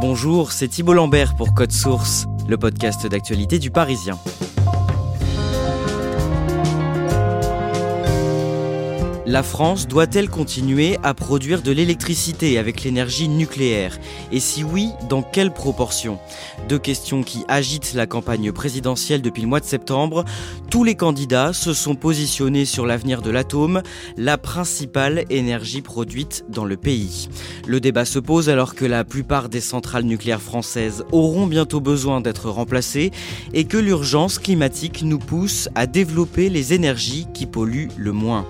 Bonjour, 0.00 0.52
c'est 0.52 0.68
Thibault 0.68 0.94
Lambert 0.94 1.34
pour 1.34 1.54
Code 1.54 1.72
Source, 1.72 2.26
le 2.46 2.56
podcast 2.56 3.04
d'actualité 3.08 3.58
du 3.58 3.72
Parisien. 3.72 4.16
La 9.28 9.42
France 9.42 9.86
doit-elle 9.86 10.30
continuer 10.30 10.96
à 11.02 11.12
produire 11.12 11.60
de 11.60 11.70
l'électricité 11.70 12.56
avec 12.56 12.82
l'énergie 12.82 13.28
nucléaire? 13.28 13.98
Et 14.32 14.40
si 14.40 14.64
oui, 14.64 14.88
dans 15.10 15.20
quelle 15.20 15.52
proportion? 15.52 16.18
Deux 16.66 16.78
questions 16.78 17.22
qui 17.22 17.44
agitent 17.46 17.92
la 17.92 18.06
campagne 18.06 18.52
présidentielle 18.52 19.20
depuis 19.20 19.42
le 19.42 19.48
mois 19.48 19.60
de 19.60 19.66
septembre. 19.66 20.24
Tous 20.70 20.82
les 20.82 20.94
candidats 20.94 21.52
se 21.52 21.74
sont 21.74 21.94
positionnés 21.94 22.64
sur 22.64 22.86
l'avenir 22.86 23.20
de 23.20 23.28
l'atome, 23.28 23.82
la 24.16 24.38
principale 24.38 25.26
énergie 25.28 25.82
produite 25.82 26.46
dans 26.48 26.64
le 26.64 26.78
pays. 26.78 27.28
Le 27.66 27.80
débat 27.80 28.06
se 28.06 28.18
pose 28.18 28.48
alors 28.48 28.74
que 28.74 28.86
la 28.86 29.04
plupart 29.04 29.50
des 29.50 29.60
centrales 29.60 30.04
nucléaires 30.04 30.40
françaises 30.40 31.04
auront 31.12 31.46
bientôt 31.46 31.80
besoin 31.80 32.22
d'être 32.22 32.48
remplacées 32.48 33.10
et 33.52 33.64
que 33.64 33.76
l'urgence 33.76 34.38
climatique 34.38 35.02
nous 35.02 35.18
pousse 35.18 35.68
à 35.74 35.86
développer 35.86 36.48
les 36.48 36.72
énergies 36.72 37.26
qui 37.34 37.44
polluent 37.44 37.90
le 37.98 38.12
moins. 38.12 38.46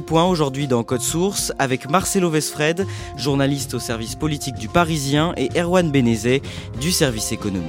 Point 0.00 0.24
aujourd'hui 0.24 0.66
dans 0.66 0.82
Code 0.82 1.00
Source 1.00 1.52
avec 1.58 1.88
Marcelo 1.88 2.30
Vesfred, 2.30 2.86
journaliste 3.16 3.74
au 3.74 3.78
service 3.78 4.14
politique 4.14 4.56
du 4.56 4.68
Parisien, 4.68 5.32
et 5.36 5.48
Erwan 5.58 5.90
Benezet 5.90 6.42
du 6.80 6.90
service 6.90 7.32
économie. 7.32 7.66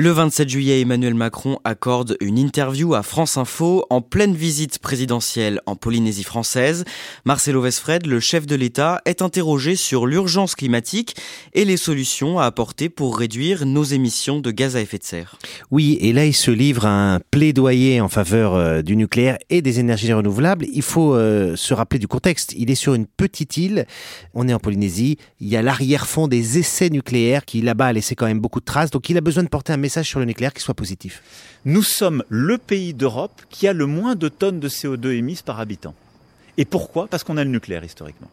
Le 0.00 0.10
27 0.10 0.48
juillet, 0.48 0.80
Emmanuel 0.80 1.14
Macron 1.14 1.58
accorde 1.64 2.16
une 2.20 2.38
interview 2.38 2.94
à 2.94 3.02
France 3.02 3.36
Info 3.36 3.84
en 3.90 4.00
pleine 4.00 4.32
visite 4.32 4.78
présidentielle 4.78 5.60
en 5.66 5.74
Polynésie 5.74 6.22
française. 6.22 6.84
Marcelo 7.24 7.60
Vesfred, 7.60 8.06
le 8.06 8.20
chef 8.20 8.46
de 8.46 8.54
l'État, 8.54 9.02
est 9.06 9.22
interrogé 9.22 9.74
sur 9.74 10.06
l'urgence 10.06 10.54
climatique 10.54 11.16
et 11.52 11.64
les 11.64 11.76
solutions 11.76 12.38
à 12.38 12.44
apporter 12.44 12.90
pour 12.90 13.18
réduire 13.18 13.66
nos 13.66 13.82
émissions 13.82 14.38
de 14.38 14.52
gaz 14.52 14.76
à 14.76 14.82
effet 14.82 14.98
de 14.98 15.02
serre. 15.02 15.36
Oui, 15.72 15.98
et 16.00 16.12
là, 16.12 16.26
il 16.26 16.32
se 16.32 16.52
livre 16.52 16.86
à 16.86 17.14
un 17.14 17.18
plaidoyer 17.32 18.00
en 18.00 18.08
faveur 18.08 18.54
euh, 18.54 18.82
du 18.82 18.94
nucléaire 18.94 19.36
et 19.50 19.62
des 19.62 19.80
énergies 19.80 20.12
renouvelables. 20.12 20.66
Il 20.72 20.82
faut 20.82 21.16
euh, 21.16 21.56
se 21.56 21.74
rappeler 21.74 21.98
du 21.98 22.06
contexte. 22.06 22.54
Il 22.56 22.70
est 22.70 22.76
sur 22.76 22.94
une 22.94 23.06
petite 23.06 23.56
île. 23.56 23.84
On 24.32 24.46
est 24.46 24.54
en 24.54 24.60
Polynésie. 24.60 25.18
Il 25.40 25.48
y 25.48 25.56
a 25.56 25.62
l'arrière-fond 25.62 26.28
des 26.28 26.58
essais 26.58 26.88
nucléaires 26.88 27.44
qui, 27.44 27.62
là-bas, 27.62 27.86
a 27.86 27.92
laissé 27.92 28.14
quand 28.14 28.26
même 28.26 28.38
beaucoup 28.38 28.60
de 28.60 28.64
traces. 28.64 28.92
Donc, 28.92 29.10
il 29.10 29.16
a 29.16 29.20
besoin 29.20 29.42
de 29.42 29.48
porter 29.48 29.72
un 29.72 29.76
message 29.76 29.87
message 29.88 30.08
sur 30.08 30.18
le 30.18 30.26
nucléaire 30.26 30.52
qui 30.52 30.60
soit 30.60 30.74
positif 30.74 31.22
Nous 31.64 31.82
sommes 31.82 32.22
le 32.28 32.58
pays 32.58 32.92
d'Europe 32.92 33.40
qui 33.48 33.66
a 33.66 33.72
le 33.72 33.86
moins 33.86 34.16
de 34.16 34.28
tonnes 34.28 34.60
de 34.60 34.68
CO2 34.68 35.16
émises 35.16 35.40
par 35.40 35.60
habitant. 35.60 35.94
Et 36.58 36.66
pourquoi? 36.66 37.06
Parce 37.06 37.24
qu'on 37.24 37.38
a 37.38 37.44
le 37.44 37.48
nucléaire 37.48 37.82
historiquement. 37.84 38.28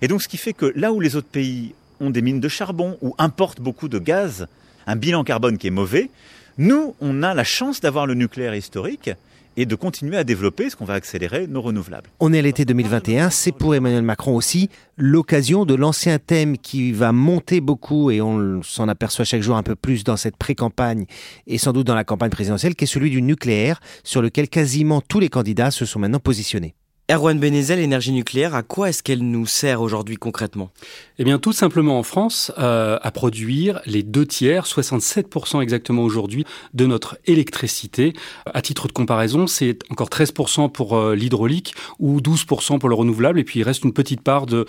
Et 0.00 0.08
donc 0.08 0.22
ce 0.22 0.28
qui 0.28 0.38
fait 0.38 0.54
que 0.54 0.72
là 0.76 0.90
où 0.94 1.00
les 1.00 1.14
autres 1.14 1.28
pays 1.28 1.74
ont 2.00 2.08
des 2.08 2.22
mines 2.22 2.40
de 2.40 2.48
charbon 2.48 2.96
ou 3.02 3.14
importent 3.18 3.60
beaucoup 3.60 3.88
de 3.88 3.98
gaz, 3.98 4.46
un 4.86 4.96
bilan 4.96 5.24
carbone 5.24 5.58
qui 5.58 5.66
est 5.66 5.76
mauvais, 5.82 6.08
nous, 6.56 6.94
on 7.02 7.22
a 7.22 7.34
la 7.34 7.44
chance 7.44 7.82
d'avoir 7.82 8.06
le 8.06 8.14
nucléaire 8.14 8.54
historique 8.54 9.10
et 9.58 9.66
de 9.66 9.74
continuer 9.74 10.16
à 10.16 10.22
développer 10.22 10.70
ce 10.70 10.76
qu'on 10.76 10.84
va 10.84 10.94
accélérer 10.94 11.48
nos 11.48 11.60
renouvelables. 11.60 12.10
On 12.20 12.32
est 12.32 12.38
à 12.38 12.42
l'été 12.42 12.64
2021, 12.64 13.28
c'est 13.28 13.50
pour 13.50 13.74
Emmanuel 13.74 14.02
Macron 14.02 14.36
aussi 14.36 14.70
l'occasion 14.96 15.64
de 15.64 15.74
l'ancien 15.74 16.20
thème 16.20 16.56
qui 16.56 16.92
va 16.92 17.10
monter 17.10 17.60
beaucoup 17.60 18.12
et 18.12 18.20
on 18.20 18.62
s'en 18.62 18.86
aperçoit 18.86 19.24
chaque 19.24 19.42
jour 19.42 19.56
un 19.56 19.64
peu 19.64 19.74
plus 19.74 20.04
dans 20.04 20.16
cette 20.16 20.36
pré-campagne 20.36 21.06
et 21.48 21.58
sans 21.58 21.72
doute 21.72 21.88
dans 21.88 21.96
la 21.96 22.04
campagne 22.04 22.30
présidentielle 22.30 22.76
qui 22.76 22.84
est 22.84 22.86
celui 22.86 23.10
du 23.10 23.20
nucléaire 23.20 23.80
sur 24.04 24.22
lequel 24.22 24.48
quasiment 24.48 25.00
tous 25.00 25.18
les 25.18 25.28
candidats 25.28 25.72
se 25.72 25.84
sont 25.84 25.98
maintenant 25.98 26.20
positionnés. 26.20 26.76
Erwan 27.10 27.40
Benezel, 27.40 27.78
l'énergie 27.78 28.12
nucléaire, 28.12 28.54
à 28.54 28.62
quoi 28.62 28.90
est-ce 28.90 29.02
qu'elle 29.02 29.22
nous 29.22 29.46
sert 29.46 29.80
aujourd'hui 29.80 30.16
concrètement? 30.16 30.70
Eh 31.18 31.24
bien, 31.24 31.38
tout 31.38 31.54
simplement 31.54 31.98
en 31.98 32.02
France, 32.02 32.52
euh, 32.58 32.98
à 33.00 33.10
produire 33.10 33.80
les 33.86 34.02
deux 34.02 34.26
tiers, 34.26 34.66
67% 34.66 35.62
exactement 35.62 36.02
aujourd'hui, 36.02 36.44
de 36.74 36.84
notre 36.84 37.18
électricité. 37.24 38.12
À 38.44 38.60
titre 38.60 38.88
de 38.88 38.92
comparaison, 38.92 39.46
c'est 39.46 39.78
encore 39.88 40.10
13% 40.10 40.70
pour 40.70 40.98
euh, 40.98 41.14
l'hydraulique 41.14 41.74
ou 41.98 42.20
12% 42.20 42.78
pour 42.78 42.90
le 42.90 42.94
renouvelable, 42.94 43.40
et 43.40 43.44
puis 43.44 43.60
il 43.60 43.62
reste 43.62 43.84
une 43.84 43.94
petite 43.94 44.20
part 44.20 44.44
de 44.44 44.66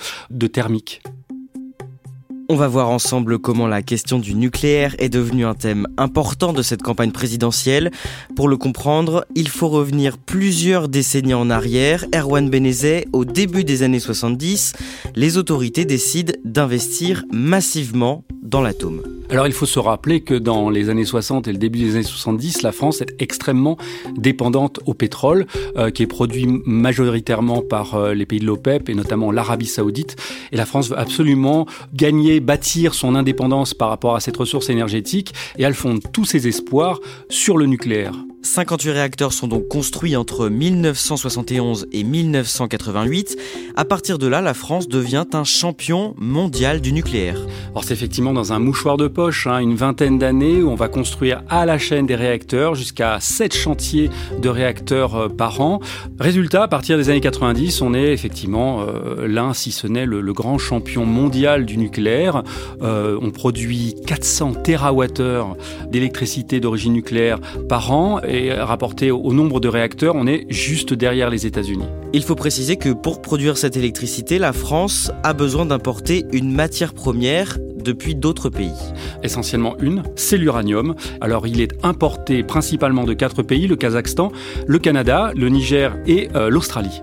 thermique. 0.48 1.02
On 2.52 2.56
va 2.56 2.68
voir 2.68 2.90
ensemble 2.90 3.38
comment 3.38 3.68
la 3.68 3.84
question 3.84 4.18
du 4.18 4.34
nucléaire 4.34 4.96
est 4.98 5.10
devenue 5.10 5.46
un 5.46 5.54
thème 5.54 5.86
important 5.98 6.52
de 6.52 6.64
cette 6.64 6.82
campagne 6.82 7.12
présidentielle. 7.12 7.92
Pour 8.36 8.48
le 8.48 8.58
comprendre, 8.58 9.24
il 9.36 9.50
faut 9.50 9.68
revenir 9.68 10.18
plusieurs 10.18 10.90
décennies 10.90 11.36
en 11.36 11.52
arrière. 11.52 12.06
Erwan 12.12 12.50
Benezet, 12.50 13.06
au 13.14 13.24
début 13.24 13.64
des 13.64 13.84
années 13.84 14.00
70, 14.00 14.74
les 15.16 15.38
autorités 15.38 15.86
décident 15.86 16.34
d'investir 16.44 17.24
massivement 17.32 18.24
dans 18.42 18.64
l'atome. 18.64 19.04
Alors 19.32 19.46
il 19.46 19.54
faut 19.54 19.68
se 19.68 19.78
rappeler 19.78 20.22
que 20.22 20.34
dans 20.34 20.72
les 20.72 20.90
années 20.90 21.06
60 21.06 21.48
et 21.48 21.52
le 21.52 21.60
début 21.60 21.78
des 21.78 21.94
années 21.94 22.04
70, 22.04 22.64
la 22.64 22.72
France 22.72 23.02
est 23.02 23.14
extrêmement 23.20 23.78
dépendante 24.18 24.80
au 24.88 24.96
pétrole, 24.96 25.46
euh, 25.78 25.92
qui 25.92 26.02
est 26.02 26.08
produit 26.08 26.48
majoritairement 26.66 27.62
par 27.62 27.94
euh, 27.94 28.16
les 28.16 28.26
pays 28.26 28.40
de 28.40 28.48
l'OPEP 28.48 28.90
et 28.90 28.96
notamment 28.96 29.32
l'Arabie 29.32 29.68
saoudite. 29.68 30.16
Et 30.52 30.58
la 30.58 30.66
France 30.66 30.90
veut 30.90 30.98
absolument 30.98 31.68
gagner, 31.94 32.39
bâtir 32.40 32.94
son 32.94 33.16
indépendance 33.16 33.74
par 33.74 33.90
rapport 33.90 34.16
à 34.16 34.20
cette 34.20 34.38
ressource 34.38 34.70
énergétique, 34.70 35.34
et 35.58 35.64
elle 35.64 35.74
fonde 35.74 36.02
tous 36.12 36.26
ses 36.26 36.48
espoirs 36.48 37.00
sur 37.30 37.58
le 37.58 37.66
nucléaire. 37.66 38.14
58 38.42 38.92
réacteurs 38.92 39.34
sont 39.34 39.48
donc 39.48 39.68
construits 39.68 40.16
entre 40.16 40.48
1971 40.48 41.88
et 41.92 42.04
1988. 42.04 43.38
À 43.76 43.84
partir 43.84 44.18
de 44.18 44.28
là, 44.28 44.40
la 44.40 44.54
France 44.54 44.88
devient 44.88 45.26
un 45.34 45.44
champion 45.44 46.14
mondial 46.18 46.80
du 46.80 46.94
nucléaire. 46.94 47.38
Alors 47.72 47.84
c'est 47.84 47.94
effectivement 47.94 48.32
dans 48.32 48.54
un 48.54 48.60
mouchoir 48.60 48.96
de 48.96 49.08
poche, 49.08 49.46
hein, 49.46 49.60
une 49.60 49.76
vingtaine 49.76 50.18
d'années 50.18 50.64
où 50.64 50.70
on 50.70 50.76
va 50.76 50.88
construire 50.88 51.44
à 51.50 51.66
la 51.66 51.78
chaîne 51.78 52.06
des 52.06 52.16
réacteurs 52.16 52.76
jusqu'à 52.76 53.20
7 53.20 53.54
chantiers 53.54 54.10
de 54.42 54.48
réacteurs 54.48 55.16
euh, 55.16 55.28
par 55.28 55.60
an. 55.60 55.82
Résultat, 56.20 56.64
à 56.64 56.68
partir 56.70 56.98
des 56.98 57.10
années 57.10 57.22
90, 57.22 57.82
on 57.82 57.94
est 57.94 58.14
effectivement 58.14 58.82
euh, 58.82 59.28
l'un, 59.28 59.54
si 59.54 59.72
ce 59.72 59.86
n'est 59.86 60.06
le, 60.06 60.30
grand 60.34 60.58
champion 60.58 61.06
mondial 61.06 61.66
du 61.66 61.78
nucléaire. 61.78 62.44
Euh, 62.82 63.18
on 63.22 63.32
produit 63.32 63.96
400 64.08 64.54
TWh 64.64 65.90
d'électricité 65.90 66.60
d'origine 66.60 66.94
nucléaire 66.94 67.40
par 67.68 67.92
an 67.92 68.22
et 68.30 68.54
rapporté 68.54 69.12
au 69.12 69.34
nombre 69.34 69.60
de 69.60 69.68
réacteurs, 69.68 70.16
on 70.16 70.28
est 70.28 70.46
juste 70.50 70.94
derrière 70.94 71.30
les 71.30 71.46
États-Unis. 71.46 71.86
Il 72.14 72.24
faut 72.24 72.36
préciser 72.36 72.78
que 72.78 72.90
pour 72.90 73.22
produire 73.22 73.58
cette 73.58 73.78
électricité, 73.78 74.40
la 74.40 74.54
France 74.54 75.12
a 75.24 75.34
besoin 75.34 75.66
d'importer 75.66 76.26
une 76.32 76.54
matière 76.54 76.94
première 76.94 77.58
depuis 77.84 78.16
d'autres 78.16 78.50
pays. 78.50 78.72
Essentiellement 79.24 79.76
une, 79.80 80.04
c'est 80.16 80.38
l'uranium. 80.38 80.96
Alors 81.22 81.48
il 81.48 81.62
est 81.62 81.74
importé 81.84 82.44
principalement 82.44 83.04
de 83.04 83.14
quatre 83.14 83.42
pays, 83.42 83.68
le 83.68 83.76
Kazakhstan, 83.76 84.32
le 84.68 84.80
Canada, 84.80 85.32
le 85.36 85.50
Niger 85.50 85.98
et 86.06 86.30
euh, 86.36 86.50
l'Australie. 86.50 87.02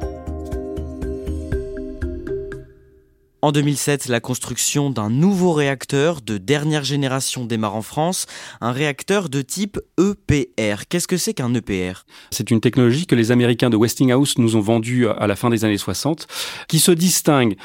En 3.43 3.53
2007, 3.53 4.09
la 4.09 4.21
construction 4.21 4.89
d'un 4.89 5.11
nouveau 5.11 5.53
réacteur 5.53 6.23
de 6.23 6.39
dernière 6.39 6.85
génération 6.85 7.45
démarre 7.45 7.75
en 7.75 7.83
France, 7.83 8.27
un 8.63 8.73
réacteur 8.73 9.29
de 9.29 9.43
type 9.43 9.79
EPR. 9.99 10.87
Qu'est-ce 10.89 11.07
que 11.07 11.19
c'est 11.19 11.35
qu'un 11.35 11.53
EPR 11.53 12.07
C'est 12.31 12.51
une 12.51 12.61
technologie 12.61 13.07
que 13.07 13.15
les 13.15 13.33
Américains 13.33 13.69
de 13.69 13.77
Westinghouse 13.77 14.39
nous 14.39 14.57
ont 14.57 14.61
vendue 14.61 15.07
à 15.07 15.27
la 15.27 15.37
fin 15.37 15.51
des 15.51 15.67
années 15.67 15.77
60, 15.77 16.27
qui 16.67 16.79
se 16.79 16.91
distingue 16.93 17.57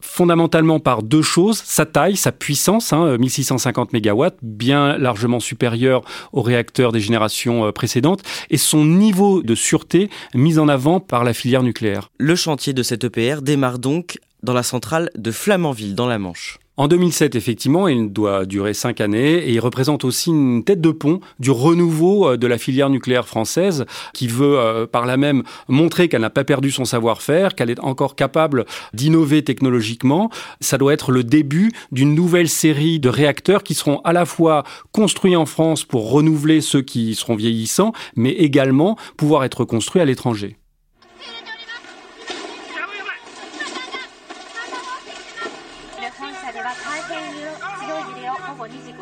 fondamentalement 0.00 0.80
par 0.80 1.02
deux 1.02 1.22
choses, 1.22 1.62
sa 1.64 1.86
taille, 1.86 2.16
sa 2.16 2.30
puissance, 2.30 2.92
1650 2.92 3.90
hein, 3.94 3.98
MW, 3.98 4.26
bien 4.42 4.98
largement 4.98 5.40
supérieure 5.40 6.02
aux 6.32 6.42
réacteurs 6.42 6.92
des 6.92 7.00
générations 7.00 7.66
euh, 7.66 7.72
précédentes, 7.72 8.22
et 8.50 8.58
son 8.58 8.84
niveau 8.84 9.42
de 9.42 9.54
sûreté 9.54 10.10
mis 10.34 10.58
en 10.58 10.68
avant 10.68 11.00
par 11.00 11.24
la 11.24 11.32
filière 11.32 11.62
nucléaire. 11.62 12.10
Le 12.18 12.36
chantier 12.36 12.72
de 12.72 12.82
cet 12.82 13.04
EPR 13.04 13.40
démarre 13.42 13.78
donc 13.78 14.18
dans 14.44 14.52
la 14.52 14.62
centrale 14.62 15.10
de 15.16 15.30
Flamanville, 15.30 15.94
dans 15.94 16.06
la 16.06 16.18
Manche. 16.18 16.60
En 16.76 16.88
2007, 16.88 17.36
effectivement, 17.36 17.86
il 17.86 18.12
doit 18.12 18.46
durer 18.46 18.74
cinq 18.74 19.00
années 19.00 19.34
et 19.34 19.52
il 19.52 19.60
représente 19.60 20.04
aussi 20.04 20.30
une 20.30 20.64
tête 20.64 20.80
de 20.80 20.90
pont 20.90 21.20
du 21.38 21.52
renouveau 21.52 22.30
euh, 22.30 22.36
de 22.36 22.48
la 22.48 22.58
filière 22.58 22.90
nucléaire 22.90 23.28
française 23.28 23.84
qui 24.12 24.26
veut 24.26 24.58
euh, 24.58 24.84
par 24.84 25.06
là 25.06 25.16
même 25.16 25.44
montrer 25.68 26.08
qu'elle 26.08 26.22
n'a 26.22 26.30
pas 26.30 26.42
perdu 26.42 26.72
son 26.72 26.84
savoir-faire, 26.84 27.54
qu'elle 27.54 27.70
est 27.70 27.78
encore 27.78 28.16
capable 28.16 28.64
d'innover 28.92 29.44
technologiquement. 29.44 30.30
Ça 30.60 30.76
doit 30.76 30.92
être 30.92 31.12
le 31.12 31.22
début 31.22 31.70
d'une 31.92 32.12
nouvelle 32.12 32.48
série 32.48 32.98
de 32.98 33.08
réacteurs 33.08 33.62
qui 33.62 33.74
seront 33.74 34.00
à 34.00 34.12
la 34.12 34.26
fois 34.26 34.64
construits 34.90 35.36
en 35.36 35.46
France 35.46 35.84
pour 35.84 36.10
renouveler 36.10 36.60
ceux 36.60 36.82
qui 36.82 37.14
seront 37.14 37.36
vieillissants, 37.36 37.92
mais 38.16 38.30
également 38.30 38.96
pouvoir 39.16 39.44
être 39.44 39.64
construits 39.64 40.02
à 40.02 40.04
l'étranger. 40.04 40.56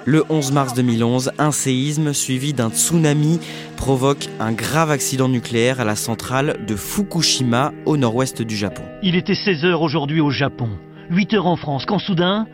Le 0.05 0.25
11 0.29 0.51
mars 0.51 0.75
2011, 0.75 1.31
un 1.39 1.53
séisme 1.53 2.13
suivi 2.13 2.53
d'un 2.53 2.71
tsunami 2.71 3.39
provoque 3.77 4.29
un 4.41 4.51
grave 4.51 4.91
accident 4.91 5.29
nucléaire 5.29 5.81
à 5.81 5.85
la 5.85 5.95
centrale 5.95 6.67
de 6.67 6.75
Fukushima 6.75 7.73
au 7.87 7.97
nord-ouest 7.97 8.43
du 8.43 8.57
Japon. 8.57 8.83
Il 9.05 9.15
était 9.15 9.37
16 9.37 9.65
heures 9.65 9.83
aujourd'hui 9.83 10.21
au 10.21 10.31
Japon, 10.31 10.71
8 11.11 11.35
heures 11.35 11.47
en 11.47 11.55
France, 11.55 11.87
quand 11.87 12.01
soudain, 12.01 12.49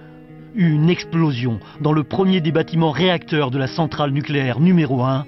une 0.55 0.91
explosion 0.91 1.59
dans 1.81 1.95
le 1.95 2.05
premier 2.05 2.43
des 2.43 2.53
bâtiments 2.53 2.91
réacteurs 2.91 3.51
de 3.51 3.57
la 3.57 3.67
centrale 3.67 4.11
nucléaire 4.11 4.61
numéro 4.61 5.03
1 5.03 5.25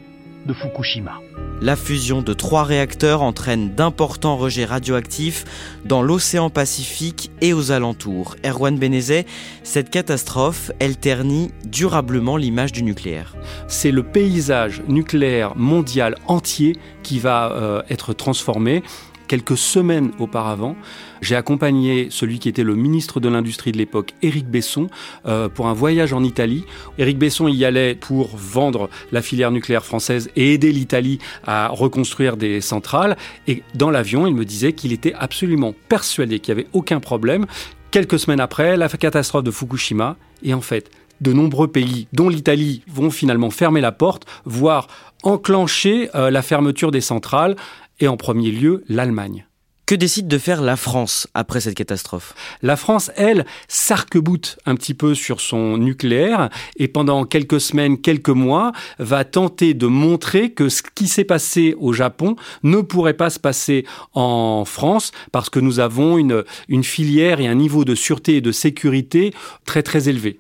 de 0.47 0.53
Fukushima. 0.53 1.21
La 1.63 1.77
fusion 1.77 2.23
de 2.23 2.33
trois 2.33 2.65
réacteurs 2.65 3.21
entraîne 3.21 3.75
d'importants 3.75 4.39
rejets 4.39 4.65
radioactifs 4.65 5.45
dans 5.85 6.01
l'océan 6.01 6.49
Pacifique 6.49 7.31
et 7.43 7.53
aux 7.53 7.71
alentours. 7.71 8.37
Erwan 8.47 8.79
Benezet, 8.79 9.27
cette 9.63 9.91
catastrophe, 9.91 10.73
elle 10.79 10.97
ternit 10.97 11.51
durablement 11.67 12.39
l'image 12.39 12.73
du 12.73 12.83
nucléaire. 12.83 13.35
C'est 13.69 13.91
le 13.91 14.03
paysage 14.03 14.83
nucléaire 14.89 15.55
mondial 15.55 16.17
entier 16.29 16.77
qui 17.03 17.19
va 17.19 17.53
euh, 17.53 17.83
être 17.91 18.15
transformé 18.15 18.83
quelques 19.31 19.57
semaines 19.57 20.11
auparavant, 20.19 20.75
j'ai 21.21 21.37
accompagné 21.37 22.09
celui 22.11 22.41
qui 22.41 22.49
était 22.49 22.65
le 22.65 22.75
ministre 22.75 23.21
de 23.21 23.29
l'Industrie 23.29 23.71
de 23.71 23.79
l'époque, 23.79 24.13
Éric 24.23 24.49
Besson, 24.49 24.89
euh, 25.25 25.49
pour 25.49 25.69
un 25.69 25.73
voyage 25.73 26.13
en 26.13 26.25
Italie. 26.25 26.65
Éric 26.99 27.17
Besson 27.17 27.47
y 27.47 27.65
allait 27.65 27.95
pour 27.95 28.37
vendre 28.37 28.91
la 29.13 29.23
filière 29.23 29.53
nucléaire 29.53 29.85
française 29.85 30.31
et 30.35 30.55
aider 30.55 30.73
l'Italie 30.73 31.21
à 31.47 31.69
reconstruire 31.69 32.37
des 32.37 32.61
centrales. 32.61 33.17
Et 33.47 33.63
dans 33.77 33.91
l'avion, 33.91 34.27
il 34.27 34.35
me 34.35 34.45
disait 34.45 34.73
qu'il 34.73 34.93
était 34.93 35.15
absolument 35.15 35.77
persuadé 35.89 36.41
qu'il 36.41 36.53
n'y 36.53 36.63
avait 36.63 36.71
aucun 36.73 36.99
problème. 36.99 37.47
Quelques 37.93 38.19
semaines 38.19 38.41
après, 38.41 38.77
la 38.77 38.89
catastrophe 38.89 39.45
de 39.45 39.53
Fukushima, 39.53 40.17
et 40.43 40.55
en 40.55 40.61
fait, 40.61 40.91
de 41.21 41.33
nombreux 41.33 41.69
pays, 41.69 42.09
dont 42.13 42.29
l'Italie, 42.29 42.83
vont 42.89 43.11
finalement 43.11 43.51
fermer 43.51 43.81
la 43.81 43.93
porte, 43.93 44.27
voire 44.45 44.89
enclencher 45.23 46.09
euh, 46.17 46.31
la 46.31 46.43
fermeture 46.43 46.91
des 46.91 47.03
centrales 47.03 47.55
et 48.01 48.09
en 48.09 48.17
premier 48.17 48.51
lieu 48.51 48.83
l'Allemagne. 48.89 49.47
Que 49.91 49.97
décide 49.97 50.29
de 50.29 50.39
faire 50.39 50.63
la 50.63 50.77
France 50.77 51.27
après 51.35 51.61
cette 51.61 51.75
catastrophe? 51.75 52.37
La 52.63 52.77
France, 52.77 53.11
elle, 53.17 53.45
s'arc-boute 53.67 54.57
un 54.65 54.77
petit 54.77 54.95
peu 54.95 55.17
sur 55.17 55.41
son 55.41 55.79
nucléaire 55.79 56.49
et 56.77 56.87
pendant 56.87 57.25
quelques 57.25 57.61
semaines, 57.61 58.01
quelques 58.01 58.29
mois, 58.29 58.71
va 59.01 59.25
tenter 59.25 59.75
de 59.75 59.89
montrer 59.89 60.53
que 60.53 60.69
ce 60.69 60.85
qui 60.95 61.09
s'est 61.09 61.25
passé 61.25 61.75
au 61.77 61.93
Japon 61.93 62.37
ne 62.63 62.83
pourrait 62.83 63.15
pas 63.15 63.31
se 63.31 63.41
passer 63.41 63.85
en 64.15 64.65
France 64.65 65.11
parce 65.33 65.51
que 65.51 65.59
nous 65.59 65.81
avons 65.81 66.19
une, 66.19 66.45
une 66.69 66.85
filière 66.85 67.41
et 67.41 67.49
un 67.49 67.57
niveau 67.57 67.85
de 67.85 67.97
sûreté 67.97 68.37
et 68.37 68.41
de 68.41 68.53
sécurité 68.53 69.35
très 69.65 69.83
très 69.83 70.09
élevé. 70.09 70.39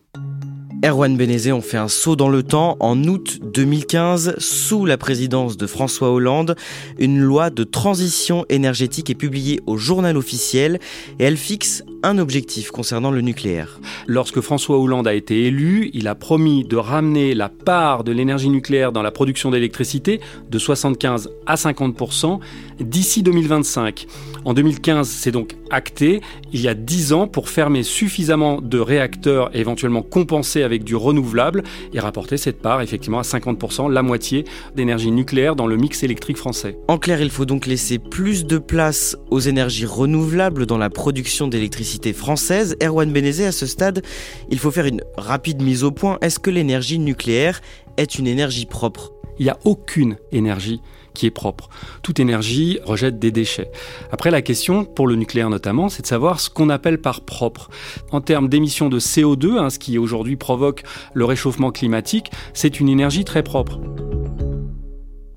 Erwan 0.82 1.15
Benezet 1.15 1.53
ont 1.53 1.61
fait 1.61 1.77
un 1.77 1.88
saut 1.88 2.17
dans 2.17 2.31
le 2.31 2.43
temps. 2.43 2.79
En 2.81 3.05
août 3.05 3.38
2015, 3.43 4.37
sous 4.38 4.87
la 4.87 4.97
présidence 4.97 5.59
de 5.59 5.67
François 5.67 6.11
Hollande, 6.11 6.56
une 6.99 7.21
loi 7.21 7.50
de 7.50 7.65
transition 7.65 8.47
énergétique 8.49 9.11
est 9.11 9.15
publiée 9.15 9.61
au 9.67 9.77
journal 9.77 10.17
officiel 10.17 10.79
et 11.19 11.25
elle 11.25 11.37
fixe 11.37 11.85
un 12.03 12.17
objectif 12.17 12.71
concernant 12.71 13.11
le 13.11 13.21
nucléaire. 13.21 13.79
Lorsque 14.06 14.41
François 14.41 14.79
Hollande 14.79 15.06
a 15.06 15.12
été 15.12 15.44
élu, 15.44 15.91
il 15.93 16.09
a 16.09 16.15
promis 16.15 16.65
de 16.65 16.77
ramener 16.77 17.35
la 17.35 17.50
part 17.50 18.05
de 18.05 18.12
l'énergie 18.12 18.49
nucléaire 18.49 18.93
dans 18.93 19.03
la 19.03 19.11
production 19.11 19.50
d'électricité 19.50 20.21
de 20.50 20.59
75 20.59 21.31
à 21.47 21.56
50% 21.56 22.41
d'ici 22.81 23.23
2025. 23.23 24.06
En 24.47 24.55
2015, 24.55 25.09
c'est 25.09 25.31
donc 25.31 25.56
acté, 25.71 26.23
il 26.53 26.62
y 26.62 26.69
a 26.69 26.75
10 26.75 27.12
ans 27.12 27.27
pour 27.27 27.50
fermer 27.50 27.82
suffisamment 27.82 28.62
de 28.62 28.79
réacteurs 28.79 29.55
et 29.55 29.61
éventuellement 29.61 30.03
compenser 30.03 30.62
du 30.78 30.96
renouvelable 30.96 31.62
et 31.93 32.00
rapporter 32.00 32.37
cette 32.37 32.61
part 32.61 32.81
effectivement 32.81 33.19
à 33.19 33.22
50%, 33.22 33.90
la 33.90 34.02
moitié 34.02 34.44
d'énergie 34.75 35.11
nucléaire 35.11 35.56
dans 35.56 35.67
le 35.67 35.76
mix 35.76 36.02
électrique 36.02 36.37
français. 36.37 36.78
En 36.88 36.99
clair, 36.99 37.20
il 37.20 37.31
faut 37.31 37.44
donc 37.44 37.67
laisser 37.67 37.99
plus 37.99 38.44
de 38.44 38.58
place 38.58 39.17
aux 39.31 39.40
énergies 39.40 39.87
renouvelables 39.87 40.67
dans 40.67 40.78
la 40.78 40.90
production 40.90 41.49
d'électricité 41.49 42.12
française. 42.12 42.76
Erwan 42.82 43.12
Benezet, 43.12 43.46
à 43.46 43.52
ce 43.52 43.67
stade, 43.67 44.02
il 44.50 44.58
faut 44.58 44.70
faire 44.70 44.87
une 44.87 45.02
rapide 45.17 45.62
mise 45.62 45.84
au 45.84 45.90
point. 45.90 46.19
Est-ce 46.20 46.38
que 46.38 46.50
l'énergie 46.50 46.99
nucléaire 46.99 47.61
est 47.96 48.19
une 48.19 48.26
énergie 48.26 48.67
propre? 48.67 49.12
Il 49.38 49.44
n'y 49.44 49.50
a 49.50 49.58
aucune 49.64 50.17
énergie 50.32 50.81
qui 51.15 51.27
est 51.27 51.31
propre. 51.31 51.69
Toute 52.03 52.21
énergie 52.21 52.79
rejette 52.85 53.19
des 53.19 53.31
déchets. 53.31 53.71
Après, 54.11 54.31
la 54.31 54.43
question, 54.43 54.85
pour 54.85 55.07
le 55.07 55.17
nucléaire 55.17 55.51
notamment, 55.51 55.89
c'est 55.89 56.03
de 56.03 56.07
savoir 56.07 56.41
ce 56.41 56.51
qu'on 56.51 56.69
appelle 56.69 57.01
par 57.01 57.23
propre. 57.23 57.71
En 58.12 58.21
termes 58.21 58.49
d'émissions 58.49 58.89
de 58.89 59.01
CO2, 59.01 59.59
hein, 59.59 59.71
ce 59.71 59.79
qui 59.79 59.99
aujourd'hui 59.99 60.37
provoque 60.37 60.83
le 61.15 61.25
réchauffement 61.25 61.71
climatique, 61.71 62.31
c'est 62.55 62.81
une 62.81 62.89
énergie 62.89 63.25
très 63.25 63.43
propre. 63.43 63.81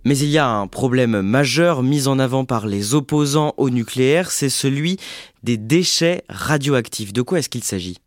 Mais 0.06 0.18
il 0.18 0.30
y 0.30 0.38
a 0.38 0.50
un 0.50 0.68
problème 0.68 1.22
majeur 1.22 1.82
mis 1.82 2.08
en 2.08 2.20
avant 2.20 2.44
par 2.44 2.68
les 2.68 2.94
opposants 2.94 3.54
au 3.58 3.70
nucléaire, 3.70 4.32
c'est 4.32 4.50
celui 4.50 4.98
des 5.44 5.58
déchets 5.58 6.24
radioactifs. 6.28 7.14
De 7.14 7.22
quoi 7.22 7.40
est-ce 7.40 7.50
qu'il 7.50 7.64
s'agit? 7.64 7.98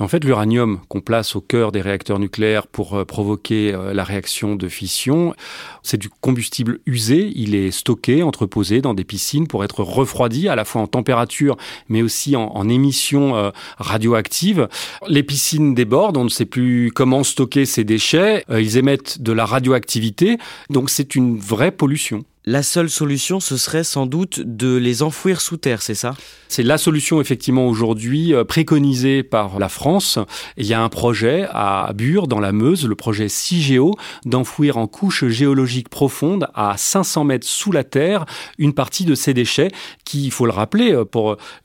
En 0.00 0.08
fait, 0.08 0.24
l'uranium 0.24 0.80
qu'on 0.88 1.00
place 1.00 1.36
au 1.36 1.40
cœur 1.40 1.72
des 1.72 1.82
réacteurs 1.82 2.18
nucléaires 2.18 2.66
pour 2.66 2.94
euh, 2.94 3.04
provoquer 3.04 3.74
euh, 3.74 3.92
la 3.92 4.02
réaction 4.02 4.56
de 4.56 4.68
fission, 4.68 5.34
c'est 5.82 5.98
du 5.98 6.08
combustible 6.08 6.80
usé. 6.86 7.30
Il 7.34 7.54
est 7.54 7.70
stocké, 7.70 8.22
entreposé 8.22 8.80
dans 8.80 8.94
des 8.94 9.04
piscines 9.04 9.46
pour 9.46 9.62
être 9.62 9.82
refroidi 9.82 10.48
à 10.48 10.56
la 10.56 10.64
fois 10.64 10.82
en 10.82 10.86
température 10.86 11.56
mais 11.88 12.02
aussi 12.02 12.36
en, 12.36 12.68
émissions 12.68 13.36
euh, 13.36 13.50
radioactives. 13.78 14.68
Les 15.08 15.22
piscines 15.22 15.74
débordent, 15.74 16.16
on 16.16 16.24
ne 16.24 16.30
sait 16.30 16.46
plus 16.46 16.90
comment 16.94 17.24
stocker 17.24 17.66
ces 17.66 17.84
déchets. 17.84 18.44
ils 18.50 18.76
émettent 18.76 19.20
de 19.20 19.32
la 19.32 19.44
radioactivité, 19.44 20.38
donc 20.70 20.88
c'est 20.88 21.14
une 21.14 21.38
vraie 21.38 21.72
pollution. 21.72 22.24
La 22.50 22.64
seule 22.64 22.90
solution, 22.90 23.38
ce 23.38 23.56
serait 23.56 23.84
sans 23.84 24.06
doute 24.06 24.40
de 24.40 24.74
les 24.74 25.04
enfouir 25.04 25.40
sous 25.40 25.56
terre, 25.56 25.82
c'est 25.82 25.94
ça? 25.94 26.16
C'est 26.48 26.64
la 26.64 26.78
solution 26.78 27.20
effectivement 27.20 27.68
aujourd'hui 27.68 28.34
euh, 28.34 28.42
préconisée 28.42 29.22
par 29.22 29.60
la 29.60 29.68
France. 29.68 30.18
Il 30.56 30.66
y 30.66 30.74
a 30.74 30.82
un 30.82 30.88
projet 30.88 31.46
à 31.52 31.92
Bure, 31.94 32.26
dans 32.26 32.40
la 32.40 32.50
Meuse, 32.50 32.88
le 32.88 32.96
projet 32.96 33.28
CIGEO, 33.28 33.94
d'enfouir 34.24 34.78
en 34.78 34.88
couche 34.88 35.26
géologique 35.26 35.90
profonde, 35.90 36.48
à 36.56 36.76
500 36.76 37.22
mètres 37.22 37.46
sous 37.46 37.70
la 37.70 37.84
terre, 37.84 38.26
une 38.58 38.74
partie 38.74 39.04
de 39.04 39.14
ces 39.14 39.32
déchets 39.32 39.70
qui, 40.04 40.24
il 40.24 40.32
faut 40.32 40.46
le 40.46 40.50
rappeler, 40.50 40.92
euh, 40.92 41.04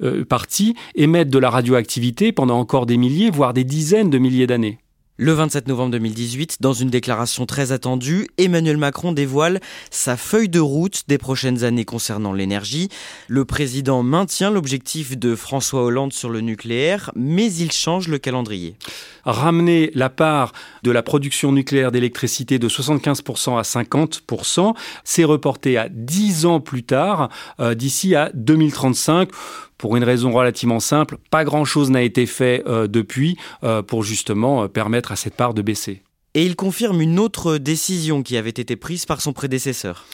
euh, 0.04 0.24
émettent 0.94 1.32
de 1.32 1.40
la 1.40 1.50
radioactivité 1.50 2.32
pendant 2.32 2.60
encore 2.60 2.86
des 2.86 2.98
milliers, 2.98 3.32
voire 3.32 3.56
des 3.56 3.64
dizaines 3.64 4.12
de 4.12 4.20
milliers 4.20 4.46
d'années. 4.46 4.78
Le 5.18 5.32
27 5.32 5.70
novembre 5.70 5.92
2018, 5.92 6.58
dans 6.60 6.74
une 6.74 6.90
déclaration 6.90 7.46
très 7.46 7.72
attendue, 7.72 8.28
Emmanuel 8.38 8.76
Macron 8.76 9.14
dévoile 9.14 9.62
sa 9.90 10.18
feuille 10.18 10.50
de 10.50 10.60
route 10.60 11.04
des 11.08 11.18
prochaines 11.18 11.64
années 11.64 11.86
concernant 11.86 12.34
l'énergie. 12.34 12.90
Le 13.30 13.46
président 13.46 14.04
maintient 14.04 14.52
l'objectif 14.52 15.18
de 15.18 15.34
François 15.36 15.84
Hollande 15.84 16.12
sur 16.12 16.30
le 16.30 16.42
nucléaire, 16.42 17.12
mais 17.16 17.50
il 17.54 17.72
change 17.72 18.10
le 18.10 18.18
calendrier. 18.18 18.76
Ramener 19.24 19.90
la 19.96 20.10
part 20.10 20.52
de 20.84 20.92
la 20.92 21.02
production 21.02 21.54
nucléaire 21.54 21.94
d'électricité 21.94 22.60
de 22.60 22.68
75% 22.68 23.58
à 23.58 23.62
50%, 23.62 24.76
c'est 25.06 25.24
reporté 25.24 25.78
à 25.78 25.88
10 25.88 26.46
ans 26.46 26.60
plus 26.60 26.84
tard, 26.84 27.30
euh, 27.62 27.74
d'ici 27.74 28.16
à 28.16 28.32
2035 28.34 29.30
pour 29.78 29.96
une 29.96 30.04
raison 30.04 30.32
relativement 30.32 30.80
simple, 30.80 31.18
pas 31.30 31.44
grand-chose 31.44 31.90
n'a 31.90 32.02
été 32.02 32.26
fait 32.26 32.64
euh, 32.68 32.88
depuis 32.88 33.38
euh, 33.64 33.82
pour 33.82 34.04
justement 34.04 34.64
euh, 34.64 34.68
permettre 34.68 35.12
à 35.12 35.16
cette 35.16 35.36
part 35.36 35.54
de 35.54 35.62
baisser. 35.62 36.02
Et 36.34 36.46
il 36.46 36.56
confirme 36.56 37.02
une 37.02 37.20
autre 37.20 37.58
décision 37.58 38.22
qui 38.22 38.38
avait 38.38 38.50
été 38.50 38.76
prise 38.76 39.06
par 39.06 39.22
son 39.22 39.32
prédécesseur. 39.32 40.06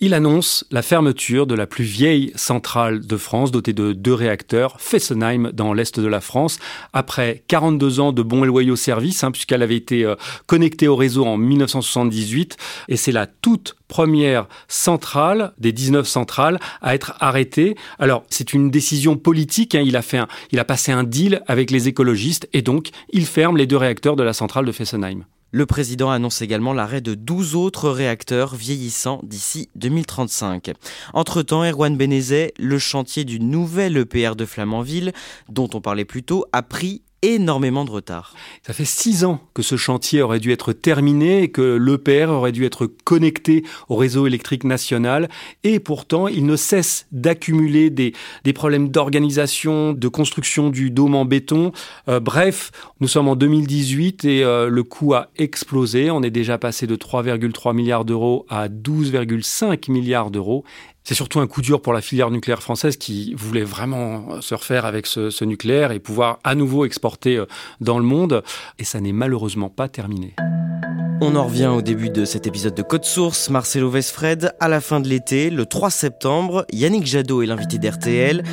Il 0.00 0.14
annonce 0.14 0.64
la 0.70 0.82
fermeture 0.82 1.46
de 1.46 1.54
la 1.54 1.66
plus 1.66 1.84
vieille 1.84 2.32
centrale 2.36 3.04
de 3.04 3.16
France, 3.16 3.50
dotée 3.50 3.72
de 3.72 3.92
deux 3.92 4.14
réacteurs, 4.14 4.80
Fessenheim, 4.80 5.50
dans 5.52 5.72
l'est 5.72 5.98
de 5.98 6.06
la 6.06 6.20
France, 6.20 6.58
après 6.92 7.42
42 7.48 8.00
ans 8.00 8.12
de 8.12 8.22
bons 8.22 8.44
et 8.44 8.46
loyaux 8.46 8.76
services, 8.76 9.24
hein, 9.24 9.32
puisqu'elle 9.32 9.62
avait 9.62 9.76
été 9.76 10.04
euh, 10.04 10.14
connectée 10.46 10.86
au 10.86 10.94
réseau 10.94 11.26
en 11.26 11.36
1978, 11.36 12.56
et 12.88 12.96
c'est 12.96 13.12
la 13.12 13.26
toute 13.26 13.76
première 13.88 14.46
centrale 14.68 15.52
des 15.58 15.72
19 15.72 16.06
centrales 16.06 16.60
à 16.80 16.94
être 16.94 17.14
arrêtée. 17.18 17.74
Alors, 17.98 18.24
c'est 18.28 18.52
une 18.52 18.70
décision 18.70 19.16
politique, 19.16 19.74
hein, 19.74 19.82
il, 19.84 19.96
a 19.96 20.02
fait 20.02 20.20
il 20.52 20.58
a 20.58 20.64
passé 20.64 20.92
un 20.92 21.04
deal 21.04 21.42
avec 21.46 21.70
les 21.70 21.88
écologistes, 21.88 22.48
et 22.52 22.62
donc 22.62 22.90
il 23.10 23.26
ferme 23.26 23.56
les 23.56 23.66
deux 23.66 23.76
réacteurs 23.76 24.16
de 24.16 24.22
la 24.22 24.32
centrale 24.32 24.64
de 24.64 24.72
Fessenheim. 24.72 25.24
Le 25.50 25.64
président 25.64 26.10
annonce 26.10 26.42
également 26.42 26.74
l'arrêt 26.74 27.00
de 27.00 27.14
12 27.14 27.54
autres 27.54 27.88
réacteurs 27.88 28.54
vieillissants 28.54 29.20
d'ici 29.22 29.70
2035. 29.76 30.72
Entre-temps, 31.14 31.64
Erwan 31.64 31.96
Benezet, 31.96 32.52
le 32.58 32.78
chantier 32.78 33.24
du 33.24 33.40
nouvel 33.40 33.96
EPR 33.96 34.36
de 34.36 34.44
Flamanville, 34.44 35.12
dont 35.48 35.70
on 35.72 35.80
parlait 35.80 36.04
plus 36.04 36.22
tôt, 36.22 36.44
a 36.52 36.62
pris 36.62 37.02
énormément 37.22 37.84
de 37.84 37.90
retard. 37.90 38.34
Ça 38.66 38.72
fait 38.72 38.84
six 38.84 39.24
ans 39.24 39.40
que 39.54 39.62
ce 39.62 39.76
chantier 39.76 40.22
aurait 40.22 40.40
dû 40.40 40.52
être 40.52 40.72
terminé 40.72 41.42
et 41.42 41.48
que 41.50 41.76
l'EPR 41.76 42.30
aurait 42.30 42.52
dû 42.52 42.64
être 42.64 42.86
connecté 42.86 43.64
au 43.88 43.96
réseau 43.96 44.26
électrique 44.26 44.64
national 44.64 45.28
et 45.64 45.80
pourtant 45.80 46.28
il 46.28 46.46
ne 46.46 46.56
cesse 46.56 47.06
d'accumuler 47.12 47.90
des, 47.90 48.12
problèmes 48.54 48.88
d'organisation, 48.88 49.92
de 49.92 50.08
construction 50.08 50.70
du 50.70 50.90
dôme 50.90 51.14
en 51.14 51.24
béton. 51.24 51.72
Euh, 52.08 52.20
bref, 52.20 52.70
nous 53.00 53.08
sommes 53.08 53.28
en 53.28 53.36
2018 53.36 54.24
et 54.24 54.44
euh, 54.44 54.68
le 54.68 54.82
coût 54.82 55.14
a 55.14 55.28
explosé. 55.36 56.10
On 56.10 56.22
est 56.22 56.30
déjà 56.30 56.58
passé 56.58 56.86
de 56.86 56.96
3,3 56.96 57.74
milliards 57.74 58.04
d'euros 58.04 58.46
à 58.48 58.68
12,5 58.68 59.90
milliards 59.90 60.30
d'euros 60.30 60.64
c'est 61.04 61.14
surtout 61.14 61.40
un 61.40 61.46
coup 61.46 61.62
dur 61.62 61.80
pour 61.80 61.92
la 61.92 62.00
filière 62.00 62.30
nucléaire 62.30 62.62
française 62.62 62.96
qui 62.96 63.32
voulait 63.34 63.64
vraiment 63.64 64.42
se 64.42 64.54
refaire 64.54 64.84
avec 64.84 65.06
ce, 65.06 65.44
nucléaire 65.44 65.92
et 65.92 66.00
pouvoir 66.00 66.38
à 66.44 66.54
nouveau 66.54 66.84
exporter 66.84 67.36
euh, 67.36 67.46
dans 67.80 67.98
le 67.98 68.04
monde. 68.04 68.42
Et 68.78 68.84
ça 68.84 69.00
n'est 69.00 69.12
malheureusement 69.12 69.70
pas 69.70 69.88
terminé. 69.88 70.34
On 71.20 71.34
en 71.34 71.44
revient 71.44 71.66
au 71.66 71.82
début 71.82 72.10
de 72.10 72.24
cet 72.24 72.46
épisode 72.46 72.74
de 72.74 72.82
Code 72.82 73.04
Source. 73.04 73.50
Marcelo 73.50 73.90
Vesfred, 73.90 74.52
à 74.60 74.68
la 74.68 74.80
fin 74.80 75.00
de 75.00 75.08
l'été, 75.08 75.50
le 75.50 75.66
3 75.66 75.90
septembre, 75.90 76.64
Yannick 76.72 77.06
Jadot 77.06 77.42
est 77.42 77.46
l'invité 77.46 77.78
d'RTL. 77.78 78.44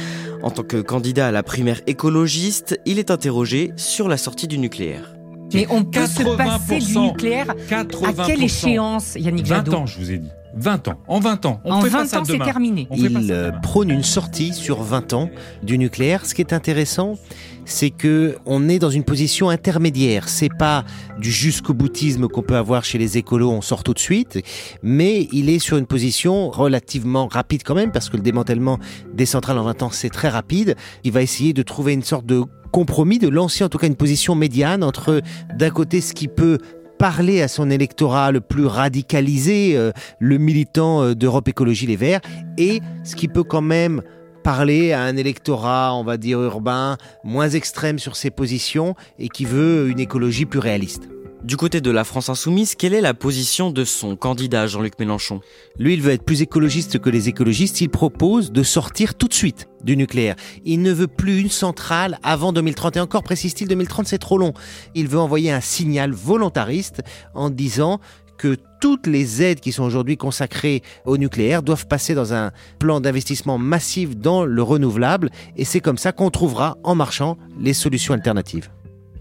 En 0.41 0.49
tant 0.49 0.63
que 0.63 0.77
candidat 0.77 1.27
à 1.27 1.31
la 1.31 1.43
primaire 1.43 1.81
écologiste, 1.85 2.79
il 2.85 2.97
est 2.97 3.11
interrogé 3.11 3.71
sur 3.75 4.07
la 4.07 4.17
sortie 4.17 4.47
du 4.47 4.57
nucléaire. 4.57 5.15
Mais 5.53 5.67
on 5.69 5.83
peut 5.83 6.07
se 6.07 6.23
passer 6.37 6.79
du 6.79 6.97
nucléaire 6.97 7.53
à 7.71 8.25
quelle 8.25 8.43
échéance, 8.43 9.15
Yannick 9.15 9.45
Jadot? 9.45 9.71
20 9.71 9.77
ans, 9.77 9.85
je 9.85 9.99
vous 9.99 10.11
ai 10.11 10.17
dit. 10.17 10.31
20 10.55 10.87
ans. 10.87 10.99
En 11.07 11.19
20 11.19 11.45
ans. 11.45 11.61
On 11.65 11.71
en 11.71 11.79
20 11.81 12.13
ans, 12.15 12.23
c'est 12.25 12.39
terminé. 12.39 12.87
Il 12.95 13.31
euh, 13.31 13.51
prône 13.51 13.89
une 13.89 14.03
sortie 14.03 14.53
sur 14.53 14.81
20 14.81 15.13
ans 15.13 15.29
du 15.63 15.77
nucléaire. 15.77 16.25
Ce 16.25 16.33
qui 16.33 16.41
est 16.41 16.53
intéressant, 16.53 17.17
c'est 17.65 17.89
que 17.89 18.37
on 18.45 18.69
est 18.69 18.79
dans 18.79 18.89
une 18.89 19.03
position 19.03 19.49
intermédiaire. 19.49 20.29
C'est 20.29 20.49
pas 20.57 20.85
du 21.19 21.31
jusqu'au 21.31 21.73
boutisme 21.73 22.27
qu'on 22.27 22.41
peut 22.41 22.55
avoir 22.55 22.85
chez 22.85 22.97
les 22.97 23.17
écolos, 23.17 23.51
on 23.51 23.61
sort 23.61 23.83
tout 23.83 23.93
de 23.93 23.99
suite, 23.99 24.39
mais 24.81 25.27
il 25.31 25.49
est 25.49 25.59
sur 25.59 25.77
une 25.77 25.87
position 25.87 26.49
relativement 26.49 27.27
rapide 27.27 27.63
quand 27.63 27.75
même, 27.75 27.91
parce 27.91 28.09
que 28.09 28.17
le 28.17 28.23
démantèlement 28.23 28.79
des 29.13 29.25
centrales 29.25 29.57
en 29.57 29.63
20 29.63 29.83
ans, 29.83 29.89
c'est 29.91 30.09
très 30.09 30.29
rapide. 30.29 30.75
Il 31.03 31.11
va 31.11 31.21
essayer 31.21 31.53
de 31.53 31.63
trouver 31.63 31.93
une 31.93 32.03
sorte 32.03 32.25
de 32.25 32.43
compromis, 32.71 33.19
de 33.19 33.29
lancer 33.29 33.63
en 33.63 33.69
tout 33.69 33.77
cas 33.77 33.87
une 33.87 33.95
position 33.95 34.35
médiane 34.35 34.83
entre 34.83 35.21
d'un 35.55 35.69
côté 35.69 36.01
ce 36.01 36.13
qui 36.13 36.27
peut 36.27 36.59
parler 36.97 37.41
à 37.41 37.47
son 37.47 37.69
électorat 37.69 38.31
le 38.31 38.41
plus 38.41 38.65
radicalisé, 38.65 39.75
euh, 39.75 39.91
le 40.19 40.37
militant 40.37 41.03
euh, 41.03 41.15
d'Europe 41.15 41.47
Écologie 41.47 41.87
Les 41.87 41.95
Verts, 41.95 42.21
et 42.57 42.81
ce 43.03 43.15
qui 43.15 43.27
peut 43.27 43.43
quand 43.43 43.61
même 43.61 44.01
parler 44.43 44.91
à 44.91 45.01
un 45.01 45.17
électorat, 45.17 45.95
on 45.95 46.03
va 46.03 46.17
dire 46.17 46.39
urbain, 46.41 46.97
moins 47.23 47.49
extrême 47.49 47.97
sur 47.97 48.15
ses 48.15 48.29
positions 48.29 48.95
et 49.17 49.27
qui 49.27 49.43
veut 49.43 49.89
une 49.89 49.99
écologie 49.99 50.45
plus 50.45 50.59
réaliste. 50.59 51.09
Du 51.45 51.57
côté 51.57 51.79
de 51.79 51.91
la 51.91 52.03
France 52.03 52.29
insoumise, 52.29 52.73
quelle 52.73 52.95
est 52.95 53.01
la 53.01 53.13
position 53.13 53.69
de 53.69 53.85
son 53.85 54.15
candidat 54.15 54.65
Jean-Luc 54.65 54.97
Mélenchon? 54.97 55.41
Lui, 55.77 55.93
il 55.93 56.01
veut 56.01 56.11
être 56.11 56.23
plus 56.23 56.41
écologiste 56.41 56.97
que 56.97 57.11
les 57.11 57.29
écologistes. 57.29 57.81
Il 57.81 57.89
propose 57.89 58.51
de 58.51 58.63
sortir 58.63 59.13
tout 59.13 59.27
de 59.27 59.33
suite 59.35 59.67
du 59.83 59.95
nucléaire. 59.95 60.35
Il 60.65 60.81
ne 60.81 60.91
veut 60.91 61.05
plus 61.05 61.39
une 61.39 61.51
centrale 61.51 62.17
avant 62.23 62.51
2030. 62.51 62.97
Et 62.97 62.99
encore 62.99 63.21
précise-t-il, 63.21 63.67
2030 63.67 64.07
c'est 64.07 64.17
trop 64.17 64.39
long. 64.39 64.53
Il 64.95 65.07
veut 65.07 65.19
envoyer 65.19 65.51
un 65.51 65.61
signal 65.61 66.13
volontariste 66.13 67.03
en 67.35 67.51
disant 67.51 67.99
que 68.39 68.57
toutes 68.81 69.05
les 69.05 69.43
aides 69.43 69.59
qui 69.59 69.71
sont 69.71 69.83
aujourd'hui 69.83 70.17
consacrées 70.17 70.81
au 71.05 71.19
nucléaire 71.19 71.61
doivent 71.61 71.85
passer 71.85 72.15
dans 72.15 72.33
un 72.33 72.53
plan 72.79 73.01
d'investissement 73.01 73.59
massif 73.59 74.17
dans 74.17 74.45
le 74.45 74.63
renouvelable. 74.63 75.29
Et 75.57 75.63
c'est 75.63 75.79
comme 75.79 75.99
ça 75.99 76.11
qu'on 76.11 76.31
trouvera 76.31 76.79
en 76.83 76.95
marchant 76.95 77.37
les 77.59 77.73
solutions 77.73 78.15
alternatives 78.15 78.71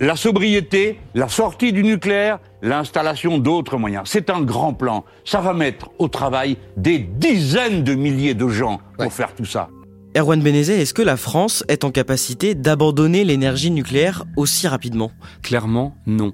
la 0.01 0.17
sobriété, 0.17 0.99
la 1.15 1.29
sortie 1.29 1.73
du 1.73 1.83
nucléaire, 1.83 2.39
l'installation 2.63 3.39
d'autres 3.39 3.77
moyens. 3.77 4.05
C'est 4.07 4.31
un 4.31 4.41
grand 4.43 4.75
plan. 4.75 5.05
Ça 5.25 5.41
va 5.41 5.55
mettre 5.55 5.91
au 5.99 6.09
travail 6.09 6.57
des 6.77 6.99
dizaines 6.99 7.85
de 7.85 7.95
milliers 7.95 8.35
de 8.35 8.49
gens 8.49 8.81
pour 8.99 9.13
faire 9.13 9.35
tout 9.35 9.45
ça. 9.45 9.69
Erwan 10.17 10.41
Benezet, 10.41 10.81
est-ce 10.81 10.95
que 10.95 11.03
la 11.03 11.17
France 11.17 11.65
est 11.69 11.85
en 11.85 11.91
capacité 11.91 12.55
d'abandonner 12.55 13.25
l'énergie 13.25 13.71
nucléaire 13.71 14.25
aussi 14.37 14.69
rapidement? 14.69 15.11
Clairement, 15.43 15.97
non. 16.07 16.33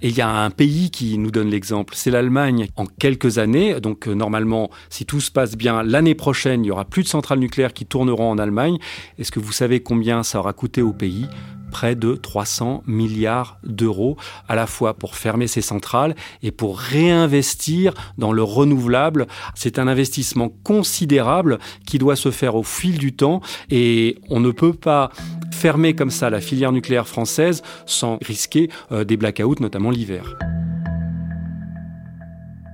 Et 0.00 0.08
il 0.10 0.16
y 0.16 0.20
a 0.20 0.28
un 0.28 0.50
pays 0.50 0.90
qui 0.90 1.18
nous 1.18 1.32
donne 1.32 1.48
l'exemple, 1.48 1.94
c'est 1.96 2.10
l'Allemagne. 2.10 2.68
En 2.76 2.86
quelques 2.86 3.38
années, 3.38 3.80
donc 3.80 4.06
euh, 4.06 4.14
normalement, 4.14 4.70
si 4.90 5.04
tout 5.04 5.20
se 5.20 5.30
passe 5.30 5.56
bien, 5.56 5.82
l'année 5.82 6.14
prochaine, 6.14 6.64
il 6.64 6.68
y 6.68 6.70
aura 6.70 6.84
plus 6.84 7.02
de 7.02 7.08
centrales 7.08 7.40
nucléaires 7.40 7.72
qui 7.72 7.84
tourneront 7.84 8.30
en 8.30 8.38
Allemagne. 8.38 8.78
Est-ce 9.18 9.32
que 9.32 9.40
vous 9.40 9.52
savez 9.52 9.80
combien 9.80 10.22
ça 10.22 10.38
aura 10.38 10.52
coûté 10.52 10.82
au 10.82 10.92
pays? 10.92 11.26
Près 11.70 11.94
de 11.94 12.14
300 12.14 12.82
milliards 12.86 13.58
d'euros, 13.64 14.16
à 14.48 14.54
la 14.54 14.66
fois 14.66 14.94
pour 14.94 15.14
fermer 15.14 15.46
ces 15.46 15.60
centrales 15.60 16.14
et 16.42 16.50
pour 16.50 16.78
réinvestir 16.78 17.94
dans 18.16 18.32
le 18.32 18.42
renouvelable. 18.42 19.26
C'est 19.54 19.78
un 19.78 19.88
investissement 19.88 20.48
considérable 20.64 21.58
qui 21.86 21.98
doit 21.98 22.16
se 22.16 22.30
faire 22.30 22.54
au 22.54 22.62
fil 22.62 22.98
du 22.98 23.12
temps 23.14 23.40
et 23.70 24.18
on 24.30 24.40
ne 24.40 24.50
peut 24.50 24.72
pas 24.72 25.10
fermer 25.52 25.94
comme 25.94 26.10
ça 26.10 26.30
la 26.30 26.40
filière 26.40 26.72
nucléaire 26.72 27.08
française 27.08 27.62
sans 27.86 28.18
risquer 28.22 28.70
euh, 28.92 29.04
des 29.04 29.16
blackouts, 29.16 29.56
notamment 29.60 29.90
l'hiver. 29.90 30.36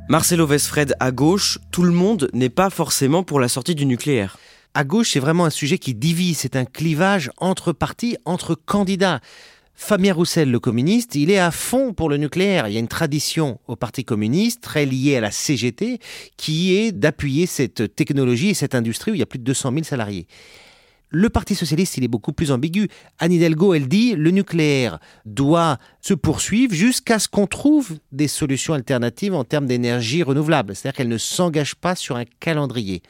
Marcelo 0.08 0.46
Vesfred 0.46 0.94
à 1.00 1.10
gauche, 1.10 1.58
tout 1.70 1.82
le 1.82 1.92
monde 1.92 2.28
n'est 2.34 2.50
pas 2.50 2.68
forcément 2.68 3.22
pour 3.22 3.40
la 3.40 3.48
sortie 3.48 3.74
du 3.74 3.86
nucléaire 3.86 4.36
à 4.74 4.84
gauche, 4.84 5.12
c'est 5.12 5.20
vraiment 5.20 5.44
un 5.44 5.50
sujet 5.50 5.78
qui 5.78 5.94
divise. 5.94 6.38
C'est 6.38 6.56
un 6.56 6.64
clivage 6.64 7.30
entre 7.38 7.72
partis, 7.72 8.16
entre 8.24 8.54
candidats. 8.54 9.20
Fabien 9.76 10.14
Roussel, 10.14 10.50
le 10.50 10.60
communiste, 10.60 11.16
il 11.16 11.30
est 11.30 11.38
à 11.38 11.50
fond 11.50 11.92
pour 11.92 12.08
le 12.08 12.16
nucléaire. 12.16 12.68
Il 12.68 12.74
y 12.74 12.76
a 12.76 12.80
une 12.80 12.88
tradition 12.88 13.58
au 13.66 13.74
Parti 13.74 14.04
communiste 14.04 14.60
très 14.60 14.86
liée 14.86 15.16
à 15.16 15.20
la 15.20 15.32
CGT 15.32 15.98
qui 16.36 16.76
est 16.76 16.92
d'appuyer 16.92 17.46
cette 17.46 17.94
technologie 17.96 18.50
et 18.50 18.54
cette 18.54 18.74
industrie 18.74 19.10
où 19.10 19.14
il 19.14 19.18
y 19.18 19.22
a 19.22 19.26
plus 19.26 19.40
de 19.40 19.44
200 19.44 19.72
000 19.72 19.84
salariés. 19.84 20.28
Le 21.10 21.28
Parti 21.28 21.54
socialiste, 21.54 21.96
il 21.96 22.04
est 22.04 22.08
beaucoup 22.08 22.32
plus 22.32 22.50
ambigu. 22.50 22.88
Anne 23.18 23.32
Hidalgo, 23.32 23.74
elle 23.74 23.88
dit 23.88 24.14
le 24.14 24.30
nucléaire 24.30 24.98
doit 25.26 25.78
se 26.00 26.14
poursuivre 26.14 26.74
jusqu'à 26.74 27.18
ce 27.18 27.28
qu'on 27.28 27.46
trouve 27.46 27.98
des 28.10 28.28
solutions 28.28 28.74
alternatives 28.74 29.34
en 29.34 29.44
termes 29.44 29.66
d'énergie 29.66 30.22
renouvelable. 30.22 30.74
C'est-à-dire 30.74 30.96
qu'elle 30.96 31.08
ne 31.08 31.18
s'engage 31.18 31.74
pas 31.74 31.94
sur 31.94 32.16
un 32.16 32.24
calendrier. 32.40 33.02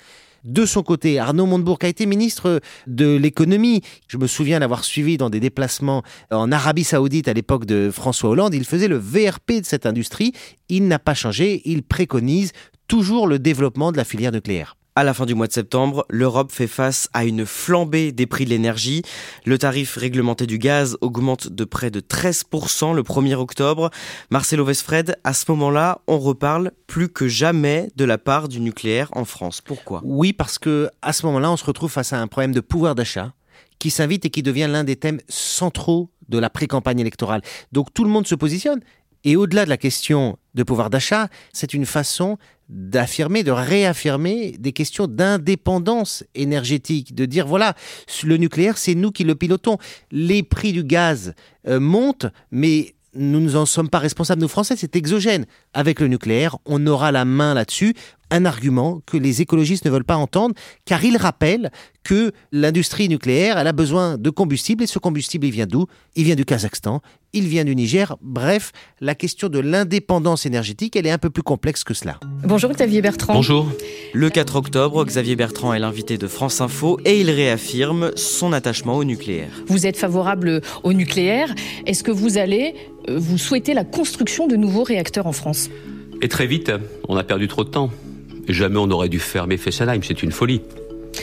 De 0.45 0.67
son 0.67 0.83
côté, 0.83 1.19
Arnaud 1.19 1.47
Montebourg 1.47 1.79
a 1.81 1.89
été 1.89 2.05
ministre 2.05 2.61
de 2.87 3.17
l'économie. 3.17 3.81
Je 4.09 4.19
me 4.19 4.27
souviens 4.27 4.59
l'avoir 4.59 4.85
suivi 4.85 5.17
dans 5.17 5.31
des 5.31 5.41
déplacements 5.41 6.03
en 6.31 6.53
Arabie 6.53 6.85
Saoudite 6.85 7.29
à 7.29 7.33
l'époque 7.33 7.65
de 7.65 7.91
François 7.91 8.29
Hollande. 8.29 8.55
Il 8.55 8.65
faisait 8.65 8.89
le 8.89 8.99
VRP 8.99 9.61
de 9.61 9.65
cette 9.65 9.87
industrie. 9.87 10.33
Il 10.69 10.87
n'a 10.87 10.99
pas 10.99 11.15
changé. 11.15 11.63
Il 11.65 11.83
préconise 11.83 12.53
toujours 12.89 13.27
le 13.27 13.39
développement 13.39 13.91
de 13.91 13.97
la 13.97 14.05
filière 14.05 14.33
nucléaire. 14.33 14.77
À 14.97 15.03
la 15.03 15.13
fin 15.13 15.27
du 15.27 15.35
mois 15.35 15.49
de 15.49 15.53
septembre, 15.53 16.07
l'Europe 16.09 16.53
fait 16.53 16.69
face 16.69 17.09
à 17.13 17.25
une 17.25 17.47
flambée 17.47 18.13
des 18.13 18.27
prix 18.27 18.45
de 18.45 18.51
l'énergie. 18.51 19.03
Le 19.45 19.59
tarif 19.59 19.97
réglementé 19.97 20.47
du 20.47 20.57
gaz 20.57 20.97
augmente 21.01 21.49
de 21.49 21.65
près 21.65 21.91
de 21.91 21.99
13% 21.99 22.95
le 22.95 23.03
1er 23.03 23.35
octobre. 23.35 23.91
Marcelo 24.31 24.65
Vesfred, 24.65 25.17
à 25.25 25.33
ce 25.33 25.51
moment-là, 25.51 26.01
on 26.07 26.21
reparle 26.21 26.71
plus 26.87 27.09
que 27.09 27.27
jamais 27.27 27.91
de 27.97 28.05
la 28.05 28.19
part 28.19 28.47
du 28.47 28.61
nucléaire 28.61 29.09
en 29.17 29.25
France. 29.25 29.61
Pourquoi? 29.61 30.01
Oui, 30.05 30.33
parce 30.33 30.61
que 30.61 30.89
à 31.03 31.13
ce 31.13 31.27
moment-là, 31.27 31.51
on 31.51 31.57
se 31.57 31.65
retrouve 31.65 31.91
face 31.91 32.13
à 32.13 32.21
un 32.21 32.29
problème 32.29 32.53
de 32.53 32.61
pouvoir 32.61 32.95
d'achat 32.95 33.33
qui 33.81 33.91
s'invite 33.91 34.25
et 34.27 34.31
qui 34.31 34.45
devient 34.45 34.69
l'un 34.71 34.85
des 34.85 34.95
thèmes 34.95 35.21
centraux 35.29 36.09
de 36.29 36.39
la 36.39 36.51
pré-campagne 36.51 37.01
électorale. 37.01 37.43
Donc 37.73 37.93
tout 37.93 38.05
le 38.05 38.11
monde 38.11 38.29
se 38.29 38.37
positionne. 38.37 38.81
Et 39.25 39.37
au-delà 39.37 39.64
de 39.64 39.71
la 39.71 39.76
question 39.76 40.38
de 40.54 40.62
pouvoir 40.62 40.90
d'achat, 40.90 41.28
c'est 41.52 41.75
une 41.75 41.87
façon 41.87 42.38
d'affirmer, 42.69 43.43
de 43.43 43.50
réaffirmer 43.50 44.52
des 44.59 44.73
questions 44.73 45.07
d'indépendance 45.07 46.25
énergétique, 46.35 47.14
de 47.14 47.25
dire 47.25 47.47
voilà, 47.47 47.75
le 48.23 48.37
nucléaire, 48.37 48.78
c'est 48.78 48.95
nous 48.95 49.11
qui 49.11 49.25
le 49.25 49.35
pilotons. 49.35 49.78
Les 50.11 50.43
prix 50.43 50.73
du 50.73 50.85
gaz 50.85 51.35
euh, 51.66 51.81
montent, 51.81 52.26
mais 52.50 52.95
nous 53.14 53.40
ne 53.40 53.57
en 53.57 53.66
sommes 53.66 53.88
pas 53.88 53.99
responsables, 53.99 54.40
nous 54.43 54.49
Français, 54.49 54.75
c'est 54.76 54.97
exogène. 54.97 55.47
Avec 55.73 56.00
le 56.00 56.09
nucléaire, 56.09 56.57
on 56.66 56.87
aura 56.87 57.12
la 57.12 57.25
main 57.25 57.54
là-dessus. 57.54 57.95
Un 58.31 58.45
argument 58.45 59.00
que 59.07 59.16
les 59.16 59.43
écologistes 59.43 59.85
ne 59.85 59.90
veulent 59.90 60.04
pas 60.04 60.16
entendre, 60.16 60.54
car 60.85 61.04
il 61.04 61.16
rappelle 61.16 61.71
que 62.04 62.33
l'industrie 62.52 63.09
nucléaire, 63.09 63.59
elle 63.59 63.66
a 63.66 63.73
besoin 63.73 64.19
de 64.19 64.31
combustible, 64.31 64.85
et 64.85 64.87
ce 64.87 64.99
combustible, 64.99 65.47
il 65.47 65.52
vient 65.52 65.66
d'où? 65.66 65.87
Il 66.16 66.25
vient 66.25 66.35
du 66.35 66.45
Kazakhstan, 66.45 67.00
il 67.33 67.49
vient 67.49 67.64
du 67.64 67.75
Niger. 67.75 68.16
Bref, 68.21 68.73
la 69.00 69.14
question 69.14 69.49
de 69.49 69.59
l'indépendance 69.59 70.47
énergétique, 70.47 70.97
elle 70.97 71.07
est 71.07 71.11
un 71.11 71.19
peu 71.19 71.31
plus 71.31 71.43
complexe 71.43 71.83
que 71.83 71.95
cela. 71.95 72.21
Bonjour 72.45 72.71
Xavier 72.71 73.00
Bertrand. 73.02 73.35
Bonjour. 73.35 73.69
Le 74.12 74.31
4 74.31 74.57
octobre, 74.57 75.04
Xavier 75.04 75.35
Bertrand 75.35 75.73
est 75.75 75.78
l'invité 75.78 76.19
de 76.19 76.26
France 76.28 76.61
Info 76.61 77.00
et 77.04 77.21
il 77.21 77.31
réaffirme 77.31 78.12
son 78.16 78.52
attachement 78.52 78.97
au 78.97 79.04
nucléaire. 79.04 79.50
Vous 79.66 79.87
êtes 79.87 79.97
favorable 79.97 80.61
au 80.83 80.93
nucléaire. 80.93 81.52
Est-ce 81.87 82.04
que 82.04 82.12
vous 82.12 82.38
allez, 82.38 82.75
euh, 83.09 83.19
vous 83.19 83.38
souhaiter 83.38 83.75
la 83.75 83.85
construction 83.85 84.47
de 84.47 84.57
nouveaux 84.57 84.85
réacteurs 84.85 85.26
en 85.26 85.33
France? 85.33 85.71
Et 86.23 86.28
très 86.28 86.47
vite, 86.47 86.71
on 87.09 87.16
a 87.16 87.25
perdu 87.25 87.49
trop 87.49 87.64
de 87.64 87.71
temps. 87.71 87.90
Jamais 88.49 88.79
on 88.79 88.91
aurait 88.91 89.09
dû 89.09 89.19
fermer 89.19 89.57
Fessenheim, 89.57 90.03
c'est 90.03 90.23
une 90.23 90.33
folie. 90.33 90.63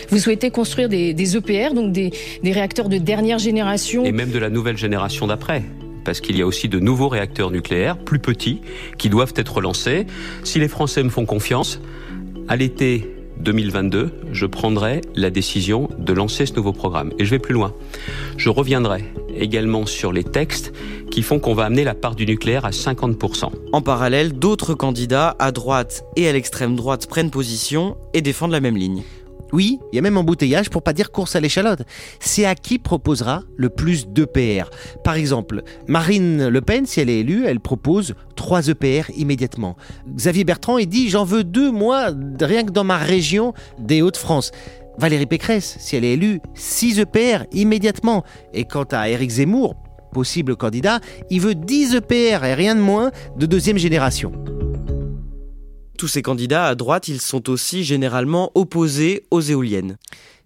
Vous 0.10 0.20
souhaitez 0.20 0.51
construire 0.51 0.90
des, 0.90 1.36
EPR, 1.36 1.72
e 1.72 1.75
donc 1.75 1.92
des, 1.92 2.12
des, 2.44 2.51
réacteurs 2.51 2.90
de 2.90 2.98
dernière 2.98 3.40
génération 3.40 4.06
Et 4.06 4.12
même 4.12 4.32
de 4.32 4.40
la 4.40 4.50
nouvelle 4.50 4.78
génération 4.78 5.28
d'après 5.28 5.63
parce 6.04 6.20
qu'il 6.20 6.38
y 6.38 6.42
a 6.42 6.48
aussi 6.48 6.68
de 6.70 6.80
nouveaux 6.80 7.10
réacteurs 7.10 7.51
nucléaires, 7.51 7.98
plus 7.98 8.20
petits, 8.20 8.62
qui 8.98 9.10
doivent 9.10 9.34
être 9.36 9.62
lancés. 9.62 10.06
Si 10.44 10.60
les 10.60 10.68
Français 10.68 11.04
me 11.04 11.10
font 11.10 11.25
confiance, 11.25 11.80
à 12.48 12.56
l'été 12.56 13.08
2022, 13.40 14.12
je 14.32 14.46
prendrai 14.46 15.01
la 15.16 15.30
décision 15.30 15.90
de 15.98 16.13
lancer 16.13 16.46
ce 16.46 16.54
nouveau 16.54 16.74
programme. 16.74 17.12
Et 17.20 17.25
je 17.25 17.32
vais 17.32 17.40
plus 17.40 17.54
loin. 17.54 17.74
Je 18.38 18.50
reviendrai 18.50 19.04
également 19.41 19.86
sur 19.86 20.13
les 20.13 20.24
textes 20.24 20.71
qui 21.10 21.21
font 21.21 21.39
qu'on 21.39 21.53
va 21.53 21.65
amener 21.65 21.83
la 21.83 21.95
part 21.95 22.15
du 22.15 22.25
nucléaire 22.25 22.65
à 22.65 22.69
50%. 22.69 23.51
En 23.74 23.81
parallèle, 23.81 24.33
d'autres 24.33 24.74
candidats 24.74 25.36
à 25.39 25.51
droite 25.51 26.03
et 26.15 26.27
à 26.27 26.33
l'extrême 26.33 26.75
droite 26.75 27.07
prennent 27.07 27.31
position 27.31 27.98
et 28.13 28.21
défendent 28.21 28.51
la 28.51 28.62
même 28.62 28.77
ligne. 28.77 29.03
Oui, 29.51 29.79
il 29.91 29.98
y 29.98 30.00
a 30.00 30.01
même 30.01 30.17
embouteillage 30.17 30.69
pour 30.69 30.81
pas 30.81 30.93
dire 30.93 31.12
course 31.12 31.36
à 31.36 31.41
l'échalote. 31.41 31.81
C'est 32.19 32.45
à 32.45 32.55
qui 32.55 32.79
proposera 32.79 33.43
le 33.57 33.69
plus 33.69 34.07
d'EPR? 34.07 34.69
Par 35.03 35.15
exemple, 35.15 35.63
Marine 35.88 36.48
Le 36.48 36.62
Pen, 36.62 36.86
si 36.86 37.01
elle 37.01 37.10
est 37.10 37.19
élue, 37.19 37.45
elle 37.45 37.60
propose 37.60 38.15
3 38.38 38.69
EPR 38.69 39.12
immédiatement. 39.17 39.75
Xavier 40.15 40.45
Bertrand, 40.45 40.77
il 40.77 40.88
dit 40.88 41.10
j'en 41.10 41.25
veux 41.25 41.43
deux, 41.43 41.69
moi, 41.69 42.12
rien 42.39 42.63
que 42.63 42.71
dans 42.71 42.86
ma 42.86 42.98
région 42.98 43.53
des 43.77 44.01
Hauts-de-France. 44.01 44.51
Valérie 44.98 45.25
Pécresse, 45.25 45.77
si 45.79 45.95
elle 45.95 46.03
est 46.03 46.13
élue, 46.13 46.41
6 46.53 47.00
EPR 47.00 47.45
immédiatement. 47.51 48.24
Et 48.53 48.65
quant 48.65 48.86
à 48.91 49.10
Éric 49.10 49.31
Zemmour, 49.31 49.75
possible 50.12 50.55
candidat, 50.55 51.00
il 51.29 51.41
veut 51.41 51.55
10 51.55 51.95
EPR 51.95 52.43
et 52.43 52.53
rien 52.53 52.75
de 52.75 52.81
moins 52.81 53.12
de 53.38 53.45
deuxième 53.45 53.77
génération. 53.77 54.31
Tous 55.98 56.07
ces 56.07 56.21
candidats 56.21 56.67
à 56.67 56.75
droite, 56.75 57.07
ils 57.07 57.21
sont 57.21 57.50
aussi 57.50 57.83
généralement 57.83 58.51
opposés 58.55 59.25
aux 59.31 59.41
éoliennes. 59.41 59.98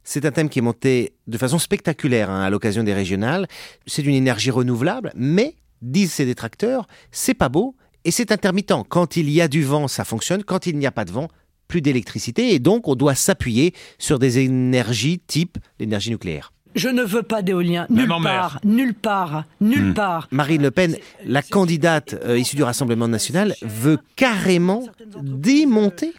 C'est 0.03 0.25
un 0.25 0.31
thème 0.31 0.49
qui 0.49 0.59
est 0.59 0.61
monté 0.61 1.15
de 1.27 1.37
façon 1.37 1.57
spectaculaire 1.57 2.29
hein, 2.29 2.41
à 2.41 2.49
l'occasion 2.49 2.83
des 2.83 2.93
régionales. 2.93 3.47
C'est 3.87 4.03
une 4.03 4.13
énergie 4.13 4.51
renouvelable, 4.51 5.11
mais, 5.15 5.55
disent 5.81 6.13
ses 6.13 6.25
détracteurs, 6.25 6.87
c'est 7.11 7.33
pas 7.33 7.49
beau 7.49 7.75
et 8.03 8.11
c'est 8.11 8.31
intermittent. 8.31 8.73
Quand 8.87 9.17
il 9.17 9.29
y 9.31 9.41
a 9.41 9.47
du 9.47 9.63
vent, 9.63 9.87
ça 9.87 10.05
fonctionne. 10.05 10.43
Quand 10.43 10.67
il 10.67 10.77
n'y 10.77 10.85
a 10.85 10.91
pas 10.91 11.05
de 11.05 11.11
vent, 11.11 11.27
plus 11.67 11.81
d'électricité. 11.81 12.53
Et 12.53 12.60
donc, 12.60 12.88
on 12.88 12.95
doit 12.95 13.15
s'appuyer 13.15 13.74
sur 13.98 14.19
des 14.19 14.39
énergies 14.39 15.19
type 15.19 15.57
l'énergie 15.79 16.12
nucléaire. 16.12 16.51
Je 16.75 16.89
ne 16.89 17.03
veux 17.03 17.24
pas 17.24 17.41
d'éolien 17.41 17.88
nulle 17.89 18.10
part, 18.22 18.60
nulle 18.65 18.93
part, 18.93 19.45
nulle 19.62 19.91
hmm. 19.91 19.93
part. 19.93 20.27
Marine 20.31 20.62
Le 20.62 20.72
Pen, 20.72 20.98
la 21.25 21.41
candidate 21.41 22.17
euh, 22.25 22.38
issue 22.38 22.57
du 22.57 22.63
Rassemblement 22.63 23.07
national, 23.07 23.55
veut 23.62 23.98
carrément 24.17 24.84
démonter 25.22 26.13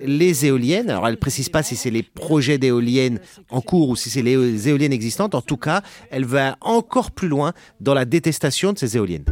les 0.00 0.46
éoliennes. 0.46 0.90
Alors 0.90 1.08
elle 1.08 1.16
précise 1.16 1.48
pas 1.48 1.62
si 1.62 1.76
c'est 1.76 1.90
les 1.90 2.02
projets 2.02 2.58
d'éoliennes 2.58 3.20
en 3.50 3.60
cours 3.60 3.88
ou 3.88 3.96
si 3.96 4.10
c'est 4.10 4.22
les 4.22 4.68
éoliennes 4.68 4.92
existantes. 4.92 5.34
En 5.34 5.42
tout 5.42 5.56
cas, 5.56 5.82
elle 6.10 6.24
va 6.24 6.56
encore 6.60 7.10
plus 7.10 7.28
loin 7.28 7.52
dans 7.80 7.94
la 7.94 8.04
détestation 8.04 8.72
de 8.72 8.78
ces 8.78 8.96
éoliennes. 8.96 9.24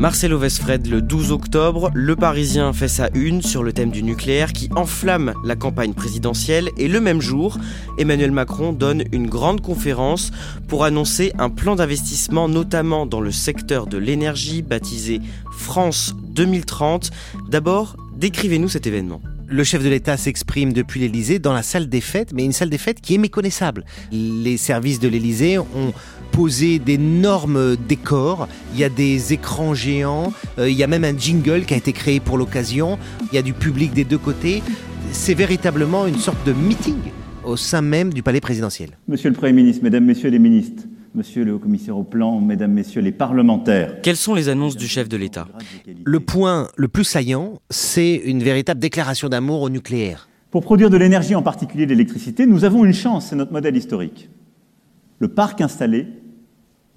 Marcelo 0.00 0.38
Vesfred, 0.38 0.86
le 0.86 1.02
12 1.02 1.30
octobre, 1.30 1.90
Le 1.92 2.16
Parisien 2.16 2.72
fait 2.72 2.88
sa 2.88 3.10
une 3.12 3.42
sur 3.42 3.62
le 3.62 3.74
thème 3.74 3.90
du 3.90 4.02
nucléaire 4.02 4.54
qui 4.54 4.70
enflamme 4.74 5.34
la 5.44 5.56
campagne 5.56 5.92
présidentielle 5.92 6.70
et 6.78 6.88
le 6.88 7.02
même 7.02 7.20
jour, 7.20 7.58
Emmanuel 7.98 8.32
Macron 8.32 8.72
donne 8.72 9.04
une 9.12 9.26
grande 9.26 9.60
conférence 9.60 10.30
pour 10.68 10.84
annoncer 10.84 11.34
un 11.38 11.50
plan 11.50 11.76
d'investissement 11.76 12.48
notamment 12.48 13.04
dans 13.04 13.20
le 13.20 13.30
secteur 13.30 13.86
de 13.86 13.98
l'énergie 13.98 14.62
baptisé 14.62 15.20
France 15.52 16.14
2030. 16.30 17.10
D'abord, 17.50 17.96
décrivez-nous 18.16 18.70
cet 18.70 18.86
événement 18.86 19.20
le 19.52 19.64
chef 19.64 19.82
de 19.82 19.88
l'État 19.88 20.16
s'exprime 20.16 20.72
depuis 20.72 21.00
l'Élysée 21.00 21.40
dans 21.40 21.52
la 21.52 21.64
salle 21.64 21.88
des 21.88 22.00
fêtes, 22.00 22.32
mais 22.32 22.44
une 22.44 22.52
salle 22.52 22.70
des 22.70 22.78
fêtes 22.78 23.00
qui 23.00 23.16
est 23.16 23.18
méconnaissable. 23.18 23.84
Les 24.12 24.56
services 24.56 25.00
de 25.00 25.08
l'Élysée 25.08 25.58
ont 25.58 25.92
posé 26.30 26.78
d'énormes 26.78 27.76
décors, 27.76 28.48
il 28.74 28.80
y 28.80 28.84
a 28.84 28.88
des 28.88 29.32
écrans 29.32 29.74
géants, 29.74 30.32
euh, 30.58 30.70
il 30.70 30.76
y 30.76 30.82
a 30.82 30.86
même 30.86 31.04
un 31.04 31.16
jingle 31.16 31.64
qui 31.64 31.74
a 31.74 31.76
été 31.76 31.92
créé 31.92 32.20
pour 32.20 32.38
l'occasion, 32.38 32.98
il 33.32 33.34
y 33.34 33.38
a 33.38 33.42
du 33.42 33.52
public 33.52 33.92
des 33.92 34.04
deux 34.04 34.18
côtés. 34.18 34.62
C'est 35.12 35.34
véritablement 35.34 36.06
une 36.06 36.18
sorte 36.18 36.44
de 36.46 36.52
meeting 36.52 36.96
au 37.44 37.56
sein 37.56 37.82
même 37.82 38.12
du 38.12 38.22
palais 38.22 38.40
présidentiel. 38.40 38.90
Monsieur 39.08 39.30
le 39.30 39.36
Premier 39.36 39.52
ministre, 39.52 39.82
Mesdames, 39.82 40.04
Messieurs 40.04 40.30
les 40.30 40.38
ministres, 40.38 40.84
Monsieur 41.12 41.44
le 41.44 41.58
commissaire 41.58 41.98
au 41.98 42.04
plan, 42.04 42.40
mesdames, 42.40 42.70
messieurs 42.72 43.00
les 43.00 43.10
parlementaires. 43.10 44.00
Quelles 44.00 44.16
sont 44.16 44.34
les 44.34 44.48
annonces 44.48 44.76
du 44.76 44.86
chef 44.86 45.08
de 45.08 45.16
l'État? 45.16 45.48
Le 46.04 46.20
point 46.20 46.68
le 46.76 46.86
plus 46.86 47.02
saillant, 47.02 47.60
c'est 47.68 48.14
une 48.14 48.44
véritable 48.44 48.78
déclaration 48.78 49.28
d'amour 49.28 49.62
au 49.62 49.70
nucléaire. 49.70 50.28
Pour 50.52 50.62
produire 50.62 50.88
de 50.88 50.96
l'énergie, 50.96 51.34
en 51.34 51.42
particulier 51.42 51.86
de 51.86 51.90
l'électricité, 51.90 52.46
nous 52.46 52.64
avons 52.64 52.84
une 52.84 52.92
chance, 52.92 53.26
c'est 53.26 53.36
notre 53.36 53.52
modèle 53.52 53.76
historique. 53.76 54.30
Le 55.18 55.26
parc 55.26 55.60
installé 55.60 56.06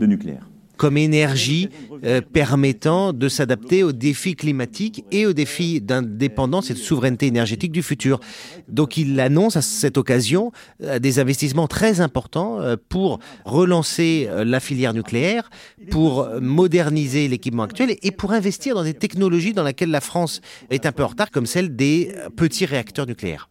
de 0.03 0.07
nucléaire 0.07 0.47
comme 0.77 0.97
énergie 0.97 1.69
euh, 2.03 2.19
permettant 2.21 3.13
de 3.13 3.29
s'adapter 3.29 3.83
aux 3.83 3.91
défis 3.91 4.35
climatiques 4.35 5.05
et 5.11 5.25
aux 5.25 5.33
défis 5.33 5.79
d'indépendance 5.81 6.71
et 6.71 6.73
de 6.73 6.79
souveraineté 6.79 7.27
énergétique 7.27 7.71
du 7.71 7.83
futur. 7.83 8.19
Donc 8.67 8.97
il 8.97 9.19
annonce 9.19 9.55
à 9.55 9.61
cette 9.61 9.97
occasion 9.97 10.51
euh, 10.81 10.99
des 10.99 11.19
investissements 11.19 11.67
très 11.67 12.01
importants 12.01 12.59
euh, 12.59 12.75
pour 12.89 13.19
relancer 13.45 14.27
la 14.43 14.59
filière 14.59 14.93
nucléaire, 14.93 15.49
pour 15.89 16.27
moderniser 16.41 17.27
l'équipement 17.27 17.63
actuel 17.63 17.95
et 18.01 18.11
pour 18.11 18.33
investir 18.33 18.75
dans 18.75 18.83
des 18.83 18.93
technologies 18.93 19.53
dans 19.53 19.63
lesquelles 19.63 19.91
la 19.91 20.01
France 20.01 20.41
est 20.69 20.85
un 20.85 20.91
peu 20.91 21.03
en 21.03 21.07
retard, 21.07 21.31
comme 21.31 21.45
celle 21.45 21.75
des 21.75 22.13
petits 22.35 22.65
réacteurs 22.65 23.05
nucléaires. 23.05 23.49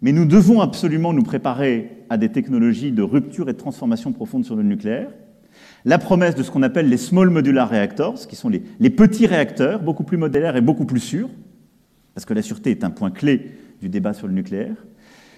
Mais 0.00 0.12
nous 0.12 0.24
devons 0.24 0.60
absolument 0.60 1.12
nous 1.12 1.22
préparer 1.22 1.90
à 2.10 2.16
des 2.16 2.30
technologies 2.30 2.90
de 2.90 3.02
rupture 3.02 3.48
et 3.48 3.52
de 3.52 3.58
transformation 3.58 4.12
profonde 4.12 4.44
sur 4.44 4.56
le 4.56 4.62
nucléaire 4.64 5.10
la 5.84 5.98
promesse 5.98 6.34
de 6.34 6.42
ce 6.42 6.50
qu'on 6.50 6.62
appelle 6.62 6.88
les 6.88 6.96
small 6.96 7.30
modular 7.30 7.68
reactors, 7.68 8.26
qui 8.26 8.36
sont 8.36 8.48
les, 8.48 8.90
petits 8.90 9.26
réacteurs, 9.26 9.80
beaucoup 9.80 10.04
plus 10.04 10.16
modulaires 10.16 10.56
et 10.56 10.60
beaucoup 10.60 10.84
plus 10.84 11.00
sûrs, 11.00 11.28
parce 12.14 12.24
que 12.24 12.34
la 12.34 12.42
sûreté 12.42 12.70
est 12.70 12.84
un 12.84 12.90
point 12.90 13.10
clé 13.10 13.50
du 13.80 13.88
débat 13.88 14.12
sur 14.12 14.26
le 14.26 14.32
nucléaire. 14.32 14.76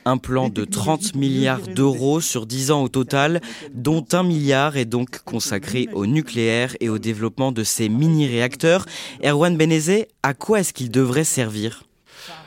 Un 0.07 0.19
plan 0.19 0.51
de 0.51 0.67
30 0.67 1.15
milliards 1.15 1.67
d'euros 1.67 2.21
sur 2.21 2.45
10 2.45 2.73
ans 2.73 2.83
au 2.83 2.89
total, 2.89 3.41
dont 3.73 4.05
un 4.13 4.23
milliard 4.23 4.77
est 4.77 4.85
donc 4.85 5.21
consacré 5.21 5.89
au 5.95 6.05
nucléaire 6.05 6.77
et 6.81 6.91
au 6.91 6.99
développement 6.99 7.53
de 7.53 7.65
ces 7.65 7.89
mini-réacteurs. 7.89 8.85
Erwan 9.25 9.57
Benezet, 9.57 10.09
à 10.23 10.35
quoi 10.35 10.61
est-ce 10.61 10.75
qu'ils 10.75 10.91
devraient 10.91 11.25
servir? 11.25 11.85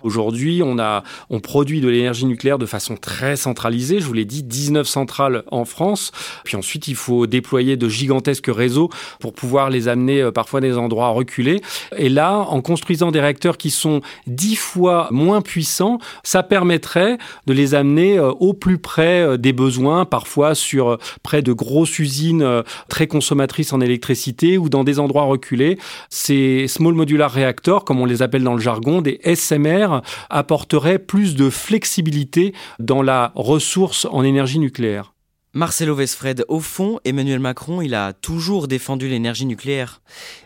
Aujourd'hui, 0.03 0.61
on, 0.63 1.39
produit 1.39 1.81
de 1.81 1.87
l'énergie 1.87 2.25
nucléaire 2.25 2.57
de 2.57 2.65
façon 2.65 2.95
très 2.95 3.35
centralisée. 3.35 3.99
Je 3.99 4.05
vous 4.05 4.13
l'ai 4.13 4.25
dit, 4.25 4.43
19 4.43 4.87
centrales 4.87 5.43
en 5.51 5.65
France. 5.65 6.11
Puis 6.43 6.55
ensuite, 6.55 6.87
il 6.87 6.95
faut 6.95 7.27
déployer 7.27 7.77
de 7.77 7.89
gigantesques 7.89 8.49
réseaux 8.49 8.89
pour 9.19 9.33
pouvoir 9.33 9.69
les 9.69 9.87
amener 9.87 10.21
euh, 10.21 10.31
parfois 10.31 10.59
à 10.59 10.61
des 10.61 10.77
endroits 10.77 11.09
reculés. 11.09 11.61
Et 11.97 12.09
là, 12.09 12.37
en 12.37 12.61
construisant 12.61 13.11
des 13.11 13.19
réacteurs 13.19 13.57
qui 13.57 13.71
sont 13.71 14.01
10 14.27 14.55
fois 14.55 15.07
moins 15.11 15.41
puissants, 15.41 15.99
ça 16.23 16.43
permettrait 16.43 17.17
de 17.45 17.53
les 17.53 17.75
amener 17.75 18.17
euh, 18.17 18.31
au 18.31 18.53
plus 18.53 18.77
près 18.77 19.21
euh, 19.21 19.37
des 19.37 19.53
besoins, 19.53 20.05
parfois 20.05 20.55
sur 20.55 20.97
près 21.23 21.41
de 21.41 21.53
grosses 21.53 21.99
usines 21.99 22.63
très 22.89 23.07
consommatrices 23.07 23.73
en 23.73 23.81
électricité 23.81 24.57
ou 24.57 24.69
dans 24.69 24.83
des 24.83 24.99
endroits 24.99 25.23
reculés. 25.23 25.77
Ces 26.09 26.67
small 26.67 26.93
modular 26.93 27.31
reactors, 27.31 27.85
comme 27.85 27.99
on 27.99 28.05
les 28.05 28.21
appelle 28.21 28.43
dans 28.43 28.53
le 28.53 28.61
jargon, 28.61 29.01
des 29.01 29.19
SMR, 29.57 30.01
apporterait 30.29 30.99
plus 30.99 31.35
de 31.35 31.49
flexibilité 31.49 32.53
dans 32.79 33.01
la 33.01 33.31
ressource 33.35 34.05
en 34.11 34.23
énergie 34.23 34.59
nucléaire. 34.59 35.13
Marcelo 35.53 35.95
Vesfred, 35.95 36.45
au 36.49 36.59
fond, 36.59 36.99
Emmanuel 37.03 37.39
Macron, 37.39 37.81
il 37.81 37.95
a 37.95 38.13
toujours 38.13 38.67
défendu 38.67 39.07
l'énergie 39.07 39.45
nucléaire. 39.45 40.01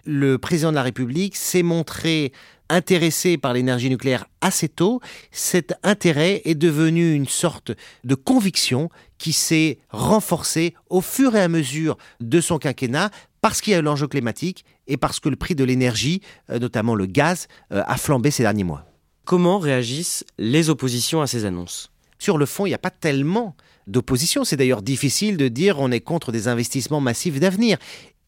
Le 0.06 0.38
président 0.38 0.70
de 0.70 0.76
la 0.76 0.84
République 0.84 1.36
s'est 1.36 1.64
montré 1.64 2.32
intéressé 2.70 3.38
par 3.38 3.52
l'énergie 3.52 3.90
nucléaire 3.90 4.26
assez 4.40 4.70
tôt. 4.70 5.02
Cet 5.32 5.74
intérêt 5.84 6.42
est 6.46 6.56
devenu 6.56 7.14
une 7.14 7.28
sorte 7.28 7.74
de 8.06 8.16
conviction 8.16 8.90
qui 9.18 9.34
s'est 9.34 9.80
renforcée 9.90 10.74
au 10.90 11.02
fur 11.02 11.36
et 11.36 11.42
à 11.42 11.50
mesure 11.50 11.98
de 12.22 12.40
son 12.40 12.58
quinquennat 12.58 13.12
parce 13.42 13.60
qu'il 13.60 13.74
y 13.74 13.76
a 13.76 13.80
eu 13.80 13.84
l'enjeu 13.84 14.08
climatique 14.08 14.64
et 14.88 14.96
parce 14.98 15.20
que 15.20 15.28
le 15.28 15.36
prix 15.36 15.56
de 15.56 15.64
l'énergie, 15.64 16.22
euh, 16.50 16.60
notamment 16.60 16.96
le 16.96 17.06
gaz, 17.06 17.48
euh, 17.74 17.84
a 17.86 17.98
flambé 17.98 18.32
ces 18.32 18.44
derniers 18.44 18.64
mois. 18.64 18.86
Comment 19.26 19.60
réagissent 19.60 20.26
les 20.38 20.70
oppositions 20.70 21.22
à 21.22 21.28
ces 21.28 21.46
annonces? 21.46 21.92
Sur 22.18 22.38
le 22.38 22.46
fond, 22.46 22.66
il 22.66 22.70
n'y 22.70 22.76
a 22.76 22.80
pas 22.80 22.90
tellement 22.90 23.56
d'opposition. 23.88 24.44
C'est 24.44 24.58
d'ailleurs 24.58 24.82
difficile 24.82 25.38
de 25.38 25.48
dire 25.48 25.80
on 25.80 25.92
est 25.92 26.02
contre 26.02 26.32
des 26.32 26.48
investissements 26.48 27.02
massifs 27.02 27.40
d'avenir. 27.40 27.78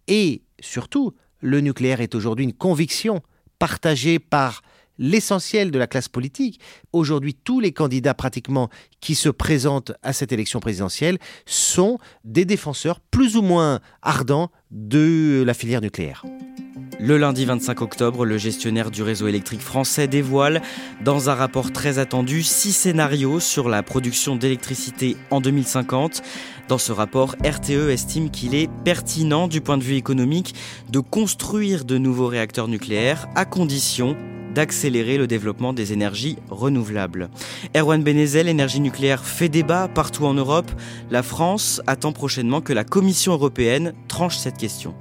Et 0.08 0.42
surtout, 0.60 1.14
le 1.40 1.62
nucléaire 1.62 2.02
est 2.02 2.16
aujourd'hui 2.16 2.46
une 2.46 2.54
conviction 2.54 3.22
partagée 3.60 4.20
par 4.20 4.62
l'essentiel 4.98 5.72
de 5.72 5.80
la 5.80 5.88
classe 5.88 6.08
politique. 6.08 6.60
Aujourd'hui, 6.92 7.34
tous 7.34 7.60
les 7.60 7.72
candidats 7.72 8.14
pratiquement 8.14 8.70
qui 9.02 9.16
se 9.16 9.30
présentent 9.30 9.92
à 10.04 10.14
cette 10.14 10.32
élection 10.32 10.60
présidentielle 10.60 11.18
sont 11.46 11.98
des 12.24 12.46
défenseurs 12.46 13.00
plus 13.00 13.36
ou 13.36 13.42
moins 13.42 13.80
ardents 14.02 14.52
de 14.72 15.44
la 15.46 15.54
filière 15.54 15.82
nucléaire. 15.82 16.24
Le 17.06 17.18
lundi 17.18 17.44
25 17.44 17.82
octobre, 17.82 18.24
le 18.24 18.38
gestionnaire 18.38 18.90
du 18.90 19.04
réseau 19.04 19.28
électrique 19.28 19.60
français 19.60 20.08
dévoile, 20.08 20.62
dans 21.04 21.30
un 21.30 21.34
rapport 21.34 21.74
très 21.74 22.00
attendu, 22.00 22.44
six 22.44 22.72
scénarios 22.72 23.42
sur 23.42 23.68
la 23.68 23.84
production 23.84 24.38
d'électricité 24.38 25.18
en 25.30 25.42
2050. 25.42 26.22
Dans 26.70 26.78
ce 26.78 26.94
rapport, 26.94 27.36
RTE 27.44 27.90
estime 27.90 28.30
qu'il 28.32 28.56
est 28.56 28.70
pertinent 28.86 29.50
du 29.50 29.60
point 29.60 29.78
de 29.78 29.84
vue 29.84 29.98
économique 29.98 30.56
de 30.92 31.00
construire 31.00 31.84
de 31.84 31.98
nouveaux 31.98 32.28
réacteurs 32.28 32.70
nucléaires 32.70 33.28
à 33.36 33.44
condition 33.44 34.16
d'accélérer 34.56 35.18
le 35.18 35.28
développement 35.28 35.74
des 35.74 35.92
énergies 35.92 36.38
renouvelables. 36.50 37.30
Erwan 37.76 38.02
Benezel, 38.02 38.46
l'énergie 38.46 38.80
nucléaire 38.80 39.26
fait 39.26 39.50
débat 39.50 39.90
partout 39.90 40.26
en 40.26 40.36
Europe. 40.36 40.72
La 41.12 41.22
France 41.22 41.82
attend 41.86 42.14
prochainement 42.14 42.62
que 42.62 42.72
la 42.72 42.86
Commission 42.86 43.34
européenne 43.34 43.92
tranche 44.08 44.38
cette 44.38 44.58
question. 44.58 44.96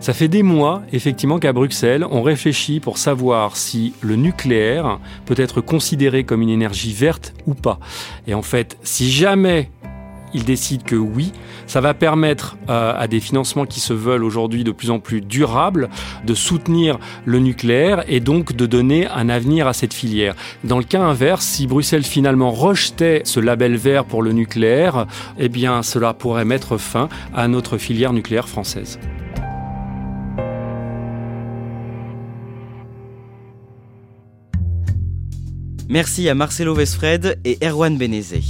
Ça 0.00 0.12
fait 0.12 0.28
des 0.28 0.42
mois, 0.42 0.82
effectivement, 0.92 1.38
qu'à 1.38 1.52
Bruxelles, 1.52 2.06
on 2.10 2.22
réfléchit 2.22 2.80
pour 2.80 2.98
savoir 2.98 3.56
si 3.56 3.94
le 4.00 4.16
nucléaire 4.16 4.98
peut 5.24 5.34
être 5.38 5.60
considéré 5.60 6.24
comme 6.24 6.42
une 6.42 6.50
énergie 6.50 6.92
verte 6.92 7.34
ou 7.46 7.54
pas. 7.54 7.78
Et 8.26 8.34
en 8.34 8.42
fait, 8.42 8.76
si 8.82 9.10
jamais 9.10 9.70
il 10.34 10.44
décide 10.44 10.82
que 10.82 10.96
oui, 10.96 11.32
ça 11.66 11.80
va 11.80 11.94
permettre 11.94 12.56
euh, 12.68 12.92
à 12.96 13.08
des 13.08 13.20
financements 13.20 13.64
qui 13.64 13.80
se 13.80 13.92
veulent 13.92 14.24
aujourd'hui 14.24 14.64
de 14.64 14.70
plus 14.70 14.90
en 14.90 14.98
plus 14.98 15.20
durables 15.20 15.88
de 16.24 16.34
soutenir 16.34 16.98
le 17.24 17.38
nucléaire 17.38 18.04
et 18.06 18.20
donc 18.20 18.54
de 18.54 18.66
donner 18.66 19.06
un 19.08 19.28
avenir 19.28 19.66
à 19.66 19.72
cette 19.72 19.94
filière. 19.94 20.34
Dans 20.62 20.78
le 20.78 20.84
cas 20.84 21.00
inverse, 21.00 21.44
si 21.44 21.66
Bruxelles 21.66 22.04
finalement 22.04 22.50
rejetait 22.50 23.22
ce 23.24 23.40
label 23.40 23.76
vert 23.76 24.04
pour 24.04 24.22
le 24.22 24.32
nucléaire, 24.32 25.06
eh 25.38 25.48
bien 25.48 25.82
cela 25.82 26.12
pourrait 26.12 26.44
mettre 26.44 26.76
fin 26.76 27.08
à 27.34 27.48
notre 27.48 27.78
filière 27.78 28.12
nucléaire 28.12 28.48
française. 28.48 28.98
Merci 35.88 36.28
à 36.28 36.34
Marcelo 36.34 36.74
Vesfred 36.74 37.38
et 37.44 37.58
Erwan 37.62 37.96
Benezé. 37.96 38.42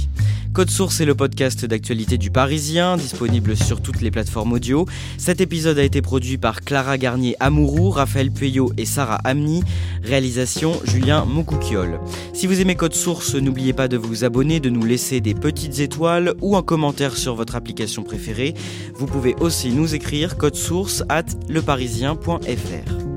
Code 0.53 0.71
Source 0.71 1.01
est 1.01 1.05
le 1.05 1.13
podcast 1.13 1.65
d'actualité 1.65 2.17
du 2.17 2.31
Parisien, 2.31 2.97
disponible 2.97 3.55
sur 3.55 3.79
toutes 3.79 4.01
les 4.01 4.09
plateformes 4.09 4.53
audio. 4.53 4.87
Cet 5.19 5.39
épisode 5.39 5.77
a 5.77 5.83
été 5.83 6.01
produit 6.01 6.39
par 6.39 6.61
Clara 6.61 6.97
Garnier 6.97 7.35
Amourou, 7.39 7.91
Raphaël 7.91 8.31
Pueyo 8.31 8.71
et 8.75 8.85
Sarah 8.85 9.19
Amni. 9.23 9.63
Réalisation 10.03 10.73
Julien 10.83 11.25
Moncouquiol. 11.25 11.99
Si 12.33 12.47
vous 12.47 12.59
aimez 12.59 12.73
Code 12.73 12.95
Source, 12.95 13.35
n'oubliez 13.35 13.73
pas 13.73 13.87
de 13.87 13.97
vous 13.97 14.23
abonner, 14.23 14.59
de 14.59 14.71
nous 14.71 14.83
laisser 14.83 15.21
des 15.21 15.35
petites 15.35 15.79
étoiles 15.79 16.33
ou 16.41 16.57
un 16.57 16.63
commentaire 16.63 17.15
sur 17.17 17.35
votre 17.35 17.55
application 17.55 18.01
préférée. 18.01 18.55
Vous 18.95 19.05
pouvez 19.05 19.35
aussi 19.39 19.69
nous 19.69 19.93
écrire 19.93 20.37
code 20.37 20.55
source 20.55 21.03
at 21.07 21.25
leparisien.fr. 21.49 23.16